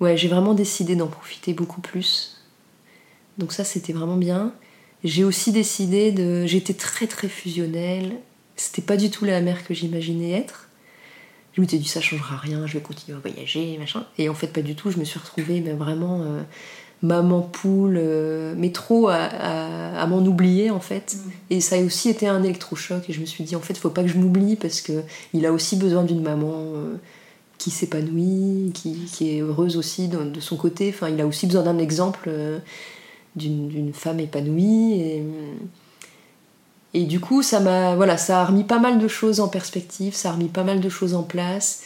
[0.00, 2.42] ouais, j'ai vraiment décidé d'en profiter beaucoup plus.
[3.38, 4.52] Donc ça, c'était vraiment bien.
[5.02, 6.44] J'ai aussi décidé de...
[6.46, 8.16] J'étais très très fusionnelle.
[8.56, 10.68] C'était pas du tout la mère que j'imaginais être.
[11.52, 14.06] Je m'étais dit ça changera rien, je vais continuer à voyager, machin.
[14.18, 16.42] Et en fait pas du tout, je me suis retrouvée mais vraiment euh,
[17.02, 21.16] maman poule, euh, mais trop à, à- à m'en oublier en fait.
[21.50, 23.90] Et ça a aussi été un électrochoc et je me suis dit en fait faut
[23.90, 25.02] pas que je m'oublie parce que
[25.34, 26.96] il a aussi besoin d'une maman euh,
[27.58, 30.90] qui s'épanouit, qui, qui est heureuse aussi de, de son côté.
[30.94, 32.58] Enfin il a aussi besoin d'un exemple euh,
[33.36, 35.22] d'une d'une femme épanouie et,
[36.92, 40.14] et du coup ça m'a voilà ça a remis pas mal de choses en perspective,
[40.14, 41.82] ça a remis pas mal de choses en place.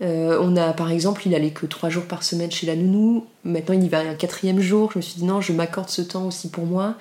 [0.00, 3.26] Euh, on a par exemple, il allait que trois jours par semaine chez la nounou.
[3.44, 4.92] Maintenant, il y va un quatrième jour.
[4.92, 6.94] Je me suis dit non, je m'accorde ce temps aussi pour moi.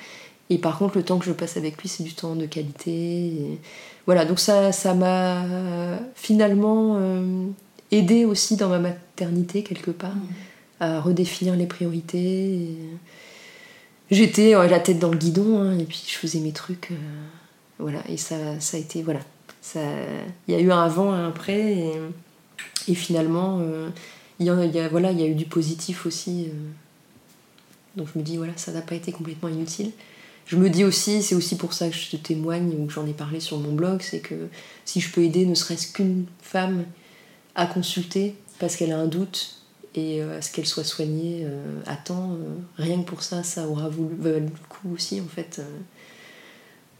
[0.49, 2.91] Et par contre, le temps que je passe avec lui, c'est du temps de qualité.
[2.91, 3.59] Et
[4.05, 5.43] Voilà, donc ça, ça m'a
[6.15, 7.45] finalement euh,
[7.91, 10.15] aidé aussi dans ma maternité quelque part
[10.79, 12.17] à redéfinir les priorités.
[12.19, 12.77] Et
[14.09, 16.91] J'étais euh, la tête dans le guidon hein, et puis je faisais mes trucs.
[16.91, 16.95] euh,
[17.79, 19.19] voilà, et ça, ça a été voilà,
[19.61, 19.81] ça,
[20.47, 21.73] il y a eu un avant, un après.
[21.73, 21.91] Et,
[22.87, 23.89] et finalement, euh,
[24.39, 26.45] il y, a, voilà, il y a eu du positif aussi.
[26.47, 26.69] euh.
[27.95, 29.91] donc je me dis, voilà, ça n'a pas été complètement inutile.
[30.45, 33.05] je me dis aussi, c'est aussi pour ça que je te témoigne ou que j'en
[33.05, 34.47] ai parlé sur mon blog, c'est que
[34.85, 36.85] si je peux aider ne serait-ce qu'une femme
[37.55, 39.55] à consulter parce qu'elle a un doute
[39.95, 41.47] et à ce qu'elle soit soignée
[41.87, 42.37] à temps,
[42.77, 45.59] rien que pour ça, ça aura voulu, le coup aussi en fait.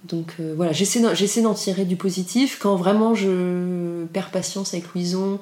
[0.04, 2.58] Donc voilà, j'essaie d'en tirer du positif.
[2.60, 5.40] Quand vraiment je perds patience avec Louison,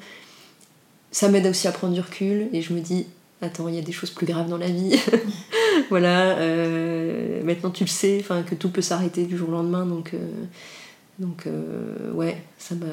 [1.16, 3.08] ça m'aide aussi à prendre du recul et je me dis,
[3.42, 5.00] attends, il y a des choses plus graves dans la vie.
[5.90, 9.86] voilà, euh, maintenant tu le sais, enfin que tout peut s'arrêter du jour au lendemain,
[9.86, 10.28] donc, euh,
[11.20, 12.88] donc euh, ouais, ça m'a,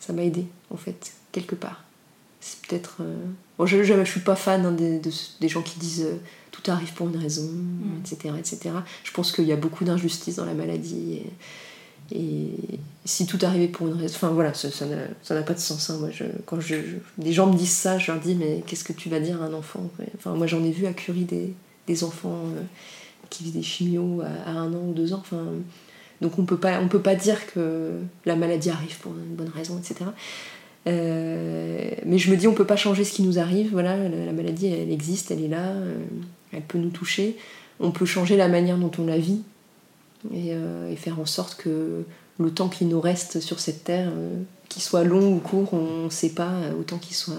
[0.00, 1.84] ça m'a aidé en fait quelque part.
[2.40, 3.02] C'est peut-être,
[3.58, 6.08] bon, je, je, suis pas fan hein, des, des, gens qui disent
[6.52, 7.50] tout arrive pour une raison,
[8.00, 8.38] etc., mm.
[8.38, 8.70] etc.
[9.04, 11.20] Je pense qu'il y a beaucoup d'injustice dans la maladie.
[11.20, 11.26] Et,
[12.10, 12.50] et
[13.04, 14.14] si tout arrivait pour une raison.
[14.14, 15.90] Enfin voilà, ça n'a pas de sens.
[15.90, 15.98] Hein.
[15.98, 16.10] Moi,
[16.46, 16.58] quand
[17.18, 19.46] des gens me disent ça, je leur dis mais qu'est-ce que tu vas dire à
[19.46, 21.52] un enfant Enfin, moi j'en ai vu à Curie des,
[21.86, 22.62] des enfants euh,
[23.30, 25.20] qui vivent des chimios à, un an ou deux ans.
[25.20, 25.44] Enfin,
[26.20, 29.50] donc on peut pas, on peut pas dire que la maladie arrive pour une bonne
[29.54, 30.10] raison, etc.
[30.88, 33.70] Euh, mais je me dis on peut pas changer ce qui nous arrive.
[33.72, 35.96] Voilà, la, maladie elle existe, elle est là, euh,
[36.52, 37.36] elle peut nous toucher.
[37.80, 39.42] On peut changer la manière dont on la vit
[40.30, 42.04] euh, et, faire en sorte que
[42.38, 46.04] le temps qui nous reste sur cette terre, euh, qu'il soit long ou court, on
[46.04, 47.34] ne sait pas, euh, autant qu'il soit,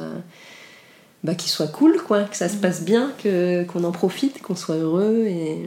[1.24, 4.56] bah, qu'il soit cool, quoi, que ça se passe bien, que, qu'on en profite, qu'on
[4.56, 5.66] soit heureux et,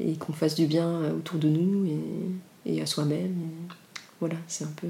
[0.00, 3.34] et qu'on fasse du bien autour de nous et, et à soi-même.
[4.20, 4.88] voilà, c'est un peu.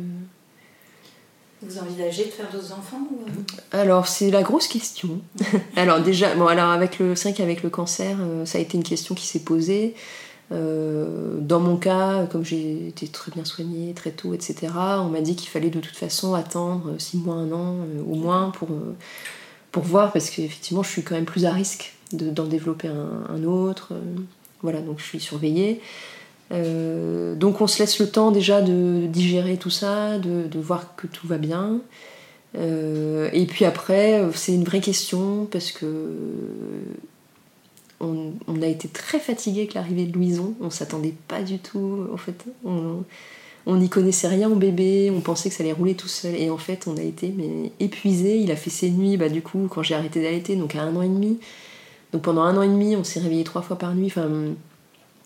[1.63, 3.07] Vous envisagez de faire d'autres enfants
[3.73, 5.21] Alors c'est la grosse question.
[5.77, 8.83] alors déjà, bon alors avec le, c'est vrai qu'avec le cancer, ça a été une
[8.83, 9.95] question qui s'est posée.
[10.53, 14.69] Euh, dans mon cas, comme j'ai été très bien soignée très tôt, etc.,
[14.99, 18.15] on m'a dit qu'il fallait de toute façon attendre 6 mois, un an euh, au
[18.15, 18.95] moins pour, euh,
[19.73, 23.93] pour voir, parce qu'effectivement je suis quand même plus à risque d'en développer un, autre.
[24.63, 25.81] voilà, donc je suis surveillée.
[26.53, 31.09] donc on se laisse le temps déjà de digérer tout ça, de, de voir que
[31.09, 31.81] tout va bien.
[32.55, 35.87] et puis après, c'est une vraie question parce que
[38.01, 40.55] on, a été très fatigué avec l'arrivée de Louison.
[40.61, 42.07] On s'attendait pas du tout.
[42.13, 45.13] En fait, on n'y connaissait rien au bébé.
[45.15, 46.35] On pensait que ça allait rouler tout seul.
[46.35, 48.39] Et en fait, on a été mais épuisé.
[48.39, 50.95] Il a fait ses nuits, bah, du coup, quand j'ai arrêté d'allaiter, donc à un
[50.97, 51.39] an et demi.
[52.13, 54.07] Donc pendant un an et demi, on s'est réveillé trois fois par nuit.
[54.07, 54.29] Enfin,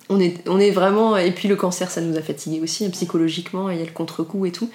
[0.09, 1.17] on est, on est vraiment.
[1.17, 3.71] Et puis le cancer, ça nous a fatigué aussi, hein, psychologiquement.
[3.71, 4.71] Il y a le contre-coup et tout.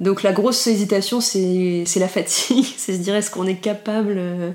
[0.00, 2.64] Donc la grosse hésitation, c'est la fatigue.
[2.76, 4.50] c'est se dire est-ce qu'on est capable euh,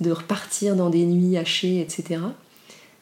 [0.00, 2.20] de repartir dans des nuits hachées, etc.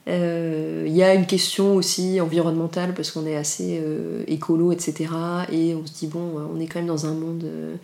[0.07, 5.11] Il euh, y a une question aussi environnementale parce qu'on est assez euh, écolo, etc.
[5.53, 7.77] Et on se dit, bon, on est quand même dans un monde euh,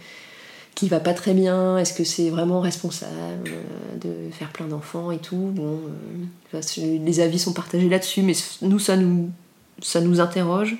[0.74, 1.76] qui va pas très bien.
[1.76, 3.50] Est-ce que c'est vraiment responsable
[4.00, 5.52] de faire plein d'enfants et tout?
[5.54, 5.78] Bon,
[6.52, 9.30] les avis sont partagés là-dessus, mais nous, ça nous,
[9.80, 10.76] ça nous interroge.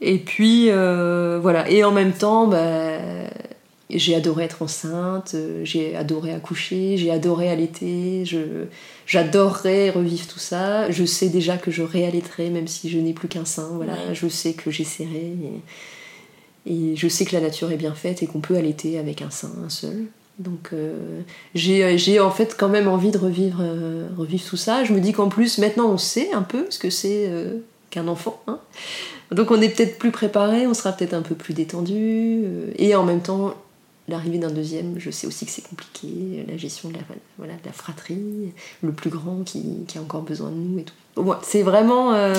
[0.00, 1.70] Et puis, voilà.
[1.70, 2.98] Et en même temps, bah,
[3.90, 8.24] j'ai adoré être enceinte, euh, j'ai adoré accoucher, j'ai adoré allaiter,
[9.06, 10.90] j'adorerais revivre tout ça.
[10.90, 13.68] Je sais déjà que je réallaiterai même si je n'ai plus qu'un sein.
[13.74, 15.34] Voilà, je sais que j'essaierai
[16.68, 19.30] et, je sais que la nature est bien faite et qu'on peut allaiter avec un
[19.30, 20.06] sein, un seul.
[20.40, 21.20] Donc euh,
[21.54, 24.82] j'ai en fait quand même envie de revivre, euh, revivre tout ça.
[24.82, 27.30] Je me dis qu'en plus maintenant on sait un peu ce que c'est
[27.90, 28.42] qu'un enfant.
[28.48, 28.58] Hein.
[29.30, 32.42] Donc on est peut-être plus préparé, on sera peut-être un peu plus détendu.
[32.76, 33.54] et en même temps
[34.08, 37.00] l'arrivée d'un deuxième, je sais aussi que c'est compliqué, la gestion de la,
[37.38, 38.52] voilà, de la fratrie,
[38.82, 41.34] le plus grand qui, qui, a encore besoin de nous et tout.
[41.42, 42.34] c'est vraiment, euh,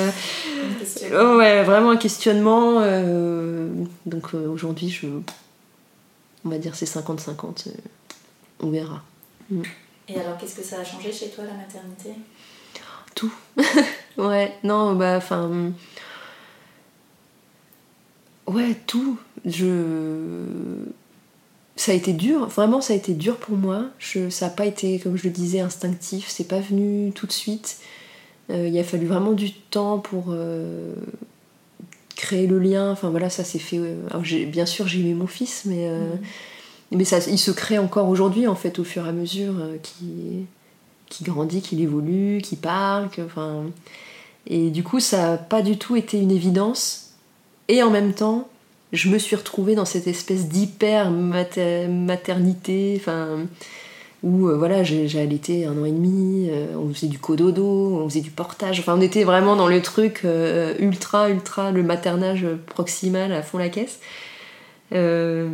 [1.11, 2.80] ouais, vraiment un questionnement.
[2.80, 3.70] Euh,
[4.05, 5.07] donc euh, aujourd'hui, je,
[6.45, 7.68] on va dire c'est 50-50,
[8.61, 9.03] on verra.
[9.49, 9.63] Mm.
[10.09, 12.11] Et alors, qu'est-ce que ça a changé chez toi, la maternité?
[13.13, 13.34] Tout.
[14.18, 15.72] ouais, non, bah, enfin.
[18.45, 19.20] Ouais, tout.
[19.43, 20.86] Je
[21.78, 23.86] ça a été dur, vraiment ça a été dur pour moi.
[23.99, 27.32] Je, ça n'a pas été, comme je le disais, instinctif, c'est pas venu tout de
[27.32, 27.78] suite.
[28.49, 30.93] Euh, il a fallu vraiment du temps pour euh,
[32.15, 32.91] créer le lien.
[32.91, 33.80] Enfin voilà, ça s'est fait.
[33.80, 36.97] Euh, bien sûr, j'ai aimé mon fils, mais, mm.
[36.97, 39.53] mais ça, il se crée encore aujourd'hui en fait au fur et à mesure
[39.84, 40.45] qu'il
[41.09, 43.07] qui grandit, qu'il évolue, qu'il parle.
[43.25, 43.63] enfin,
[44.45, 47.11] et du coup, ça n'a pas du tout été une évidence.
[47.69, 48.49] Et en même temps,
[48.93, 53.47] je me suis retrouvée dans cette espèce d'hyper maternité, enfin,
[54.23, 58.09] où euh, voilà, j'ai allaité un an et demi, euh, on faisait du cododo, on
[58.09, 62.45] faisait du portage, enfin, on était vraiment dans le truc euh, ultra, ultra, le maternage
[62.67, 63.99] proximal à fond la caisse.
[64.91, 65.49] j'ai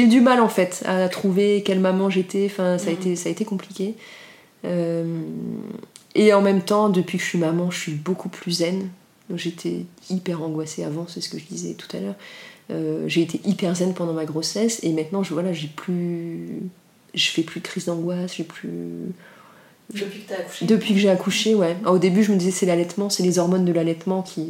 [0.00, 2.94] eu du mal en fait à trouver quelle maman j'étais, enfin, ça, a mmh.
[2.94, 3.94] été, ça a été compliqué.
[6.14, 8.88] et en même temps, depuis que je suis maman, je suis beaucoup plus zen.
[9.34, 12.14] J'étais hyper angoissée avant, c'est ce que je disais tout à l'heure.
[12.70, 16.60] Euh, j'ai été hyper zen pendant ma grossesse et maintenant, je, voilà, j'ai plus.
[17.14, 18.70] Je fais plus de crise d'angoisse, j'ai plus.
[19.92, 21.76] Depuis que t'as accouché Depuis que j'ai accouché, ouais.
[21.86, 24.48] Au début, je me disais c'est l'allaitement, c'est les hormones de l'allaitement qui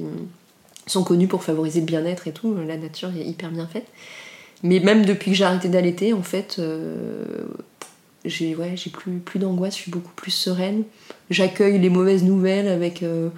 [0.86, 2.56] sont connues pour favoriser le bien-être et tout.
[2.66, 3.86] La nature est hyper bien faite.
[4.62, 7.24] Mais même depuis que j'ai arrêté d'allaiter, en fait, euh,
[8.24, 10.82] j'ai ouais, j'ai plus, plus d'angoisse, je suis beaucoup plus sereine.
[11.30, 13.28] J'accueille les mauvaises nouvelles avec euh,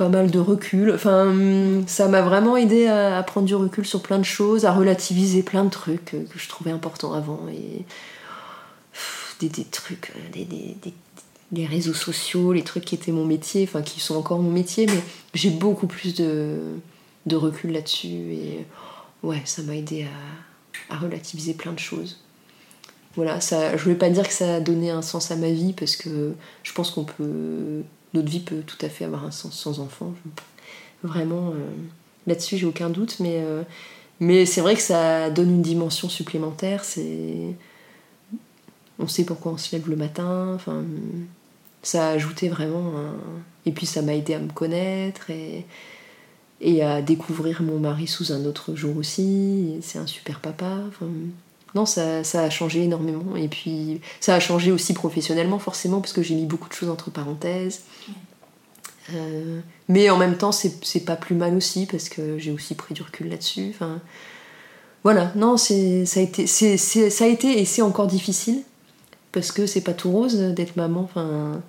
[0.00, 0.92] pas mal de recul.
[0.94, 1.30] Enfin,
[1.86, 5.62] ça m'a vraiment aidé à, prendre du recul sur plein de choses, à relativiser plein
[5.62, 7.40] de trucs euh, que je trouvais importants avant.
[7.52, 7.84] Et
[9.46, 10.94] des, trucs, euh, des, des,
[11.52, 14.86] les réseaux sociaux, les trucs qui étaient mon métier, enfin qui sont encore mon métier,
[14.86, 15.02] mais
[15.34, 16.60] j'ai beaucoup plus de,
[17.26, 18.08] de recul là-dessus.
[18.08, 18.66] Et
[19.22, 20.06] ouais, ça m'a aidé
[20.88, 22.22] à, à relativiser plein de choses.
[23.16, 25.74] Voilà, ça, je voulais pas dire que ça a donné un sens à ma vie
[25.74, 26.32] parce que
[26.62, 27.82] je pense qu'on peut.
[28.14, 30.14] Notre vie peut tout à fait avoir un sens sans enfant.
[31.02, 31.70] Vraiment, euh,
[32.26, 33.62] là-dessus, j'ai aucun doute, mais, euh,
[34.18, 36.84] mais c'est vrai que ça donne une dimension supplémentaire.
[38.98, 40.58] On sait pourquoi on se lève le matin.
[41.82, 42.92] Ça a ajouté vraiment.
[43.64, 48.44] Et puis ça m'a aidé à me connaître et, à découvrir mon mari sous un
[48.44, 49.78] autre jour aussi.
[49.80, 50.76] C'est un super papa.
[51.74, 53.36] Non, ça, ça a changé énormément.
[53.36, 56.88] Et puis, ça a changé aussi professionnellement, forcément, parce que j'ai mis beaucoup de choses
[56.88, 57.82] entre parenthèses.
[59.14, 62.94] Euh, mais en même temps, c'est pas plus mal aussi, parce que j'ai aussi pris
[62.94, 63.70] du recul là-dessus.
[63.70, 64.00] Enfin,
[65.04, 68.62] voilà, non, ça, a été, ça a été et c'est encore difficile,
[69.32, 71.02] parce que c'est pas tout rose d'être maman.
[71.02, 71.62] Enfin,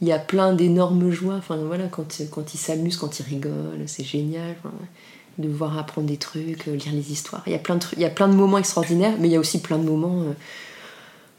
[0.00, 1.36] il y a plein d'énormes joies.
[1.36, 4.56] Enfin, voilà, quand, quand ils s'amusent, quand ils rigolent, c'est génial.
[4.58, 4.74] Enfin,
[5.38, 7.42] de voir apprendre des trucs, euh, lire les histoires.
[7.46, 9.32] Il y a plein de, trucs- il y a plein de moments extraordinaires, mais il
[9.32, 10.32] y a aussi plein de moments euh,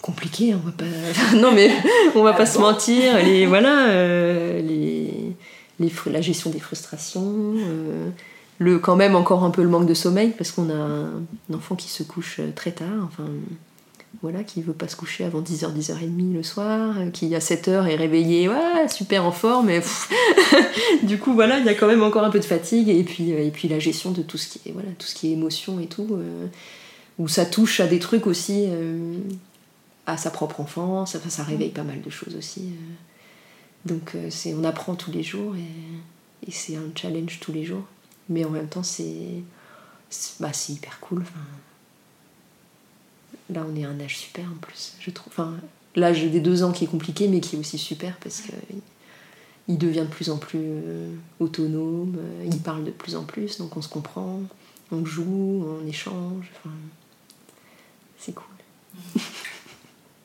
[0.01, 0.53] compliqués.
[0.53, 1.71] hein, on va pas, non mais
[2.15, 3.17] on va pas se mentir.
[3.23, 5.35] Les voilà, euh, les,
[6.07, 8.09] la gestion des frustrations, euh,
[8.59, 11.23] le quand même encore un peu le manque de sommeil parce qu'on a un,
[11.53, 12.87] enfant qui se couche très tard.
[13.05, 13.25] Enfin
[14.21, 17.87] voilà, qui veut pas se coucher avant 10h, 10h30 le soir, euh, qui à 7h
[17.87, 20.09] est réveillé, ouais, super en forme, pff,
[21.03, 23.33] du coup voilà, il y a quand même encore un peu de fatigue et puis,
[23.33, 25.31] euh, et puis la gestion de tout ce qui est, voilà, tout ce qui est
[25.31, 26.47] émotion et tout, euh,
[27.17, 28.67] où ça touche à des trucs aussi,
[30.07, 32.69] à sa propre enfance, enfin, ça réveille pas mal de choses aussi.
[33.85, 37.83] Donc c'est, on apprend tous les jours et, et c'est un challenge tous les jours,
[38.29, 39.43] mais en même temps c'est,
[40.39, 41.23] bah, hyper cool.
[43.53, 45.31] Là, on est à un âge super en plus, je trouve.
[45.33, 45.55] Enfin,
[45.95, 48.53] l'âge des deux ans qui est compliqué, mais qui est aussi super parce que
[49.67, 53.57] il devient de plus en plus euh, autonome, euh, il parle de plus en plus,
[53.59, 54.41] donc on se comprend,
[54.91, 56.51] on joue, on échange.
[56.57, 56.75] Enfin,
[58.17, 58.45] c'est cool.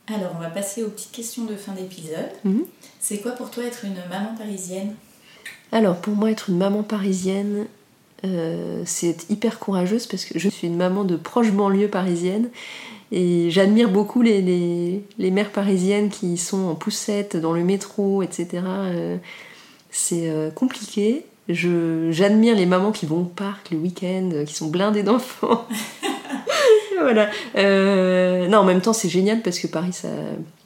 [0.09, 2.31] Alors, on va passer aux petites questions de fin d'épisode.
[2.45, 2.65] Mhm.
[2.99, 4.95] C'est quoi pour toi être une maman parisienne?
[5.71, 7.67] Alors, pour moi, être une maman parisienne,
[8.25, 12.49] euh, c'est être hyper courageuse parce que je suis une maman de proche banlieue parisienne
[13.13, 18.23] et j'admire beaucoup les, les, les mères parisiennes qui sont en poussette dans le métro,
[18.23, 18.49] etc.
[18.67, 19.17] Euh,
[19.91, 21.25] c'est euh, compliqué.
[21.49, 25.67] Je, j'admire les mamans qui vont au parc le week-end, euh, qui sont blindées d'enfants.
[27.01, 27.31] voilà.
[27.57, 30.13] Euh, non, en même temps, c'est génial parce que Paris, ça a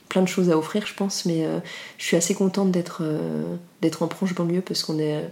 [0.09, 1.61] plein de choses à offrir, je pense, mais euh,
[1.99, 3.45] je suis assez contente d'être euh,
[3.80, 5.24] d'être en proche banlieue parce qu'on est.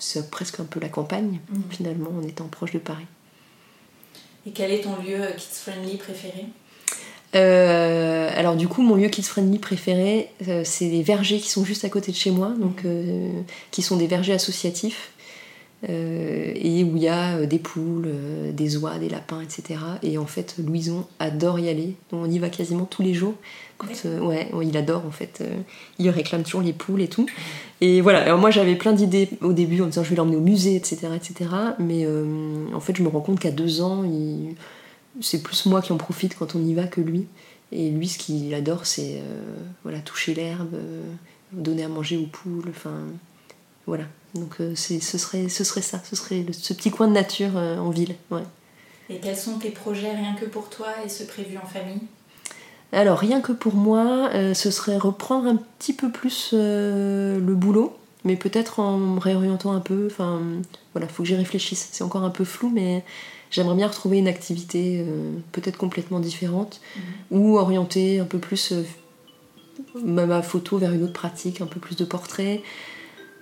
[0.00, 1.62] C'est presque un peu la campagne, Mhm.
[1.70, 3.06] finalement, en étant proche de Paris.
[4.46, 6.46] Et quel est ton lieu euh, kids-friendly préféré?
[7.34, 11.64] Euh, alors du coup, mon lieu kids friendly préféré, euh, c'est les vergers qui sont
[11.64, 13.30] juste à côté de chez moi, donc euh,
[13.70, 15.10] qui sont des vergers associatifs
[15.88, 19.78] euh, et où il y a euh, des poules, euh, des oies, des lapins, etc.
[20.02, 21.94] Et en fait, Louison adore y aller.
[22.10, 23.34] Donc, on y va quasiment tous les jours.
[23.76, 25.42] Quand, euh, ouais, il adore en fait.
[26.00, 27.26] Il réclame toujours les poules et tout.
[27.80, 28.22] Et voilà.
[28.22, 31.08] Alors moi, j'avais plein d'idées au début en disant je vais l'emmener au musée, etc.,
[31.14, 31.50] etc.
[31.78, 32.04] Mais
[32.74, 34.56] en fait, je me rends compte qu'à deux ans, il
[35.20, 37.26] c'est plus moi qui en profite quand on y va que lui.
[37.70, 39.22] Et lui, ce qu'il adore, c'est
[39.84, 40.74] voilà, toucher l'herbe,
[41.52, 43.04] donner à manger aux poules, enfin
[43.86, 44.04] voilà.
[44.34, 47.56] Donc euh, ce, serait, ce serait ça, ce serait le- ce petit coin de nature
[47.56, 48.14] euh, en ville.
[48.30, 48.42] Ouais.
[49.10, 52.00] Et quels sont tes projets rien que pour toi et ceux prévus en famille?
[52.92, 57.54] Alors rien que pour moi, euh, ce serait reprendre un petit peu plus euh, le
[57.54, 60.06] boulot, mais peut-être en me réorientant un peu.
[60.10, 60.40] Enfin
[60.94, 61.88] voilà, faut que j'y réfléchisse.
[61.92, 63.04] C'est encore un peu flou, mais
[63.50, 66.80] j'aimerais bien retrouver une activité euh, peut-être complètement différente
[67.30, 68.72] ou orienter un peu plus
[70.04, 72.62] ma, ma photo vers une autre pratique, un peu plus de portrait.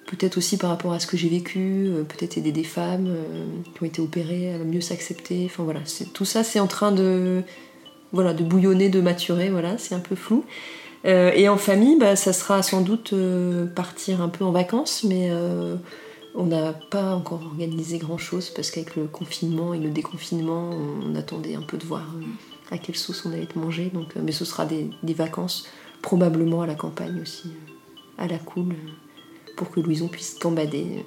[0.06, 3.44] Peut-être aussi par rapport à ce que j'ai vécu, euh, peut-être aider des femmes euh,
[3.74, 5.42] qui ont été opérées à mieux s'accepter.
[5.46, 5.80] Enfin voilà,
[6.14, 7.42] tout ça c'est en train de,
[8.12, 10.44] voilà, de bouillonner, de maturer, voilà, c'est un peu flou.
[11.06, 13.14] Euh, et en famille, bah, ça sera sans doute
[13.74, 15.30] partir un peu en vacances, mais
[16.34, 21.56] on n'a pas encore organisé grand-chose parce qu'avec le confinement et le déconfinement, on attendait
[21.56, 22.04] un peu de voir
[22.70, 23.90] à quelle sauce on allait être mangé.
[23.92, 25.66] Donc, mais ce sera des, des vacances
[26.02, 27.50] probablement à la campagne aussi,
[28.18, 28.74] à la cool,
[29.56, 31.02] pour que Louison puisse gambader euh,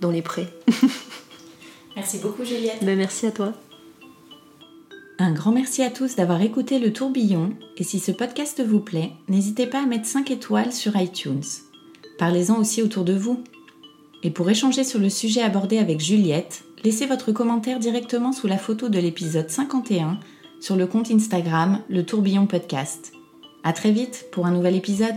[0.00, 0.46] dans les prés.
[1.96, 2.82] Merci beaucoup, Juliette.
[2.82, 3.52] Ben, merci à toi.
[5.18, 9.10] Un grand merci à tous d'avoir écouté le tourbillon et si ce podcast vous plaît,
[9.28, 11.42] n'hésitez pas à mettre 5 étoiles sur iTunes.
[12.18, 13.42] Parlez-en aussi autour de vous.
[14.22, 18.56] Et pour échanger sur le sujet abordé avec Juliette, laissez votre commentaire directement sous la
[18.58, 20.20] photo de l'épisode 51
[20.60, 23.12] sur le compte Instagram Le Tourbillon Podcast.
[23.62, 25.16] À très vite pour un nouvel épisode.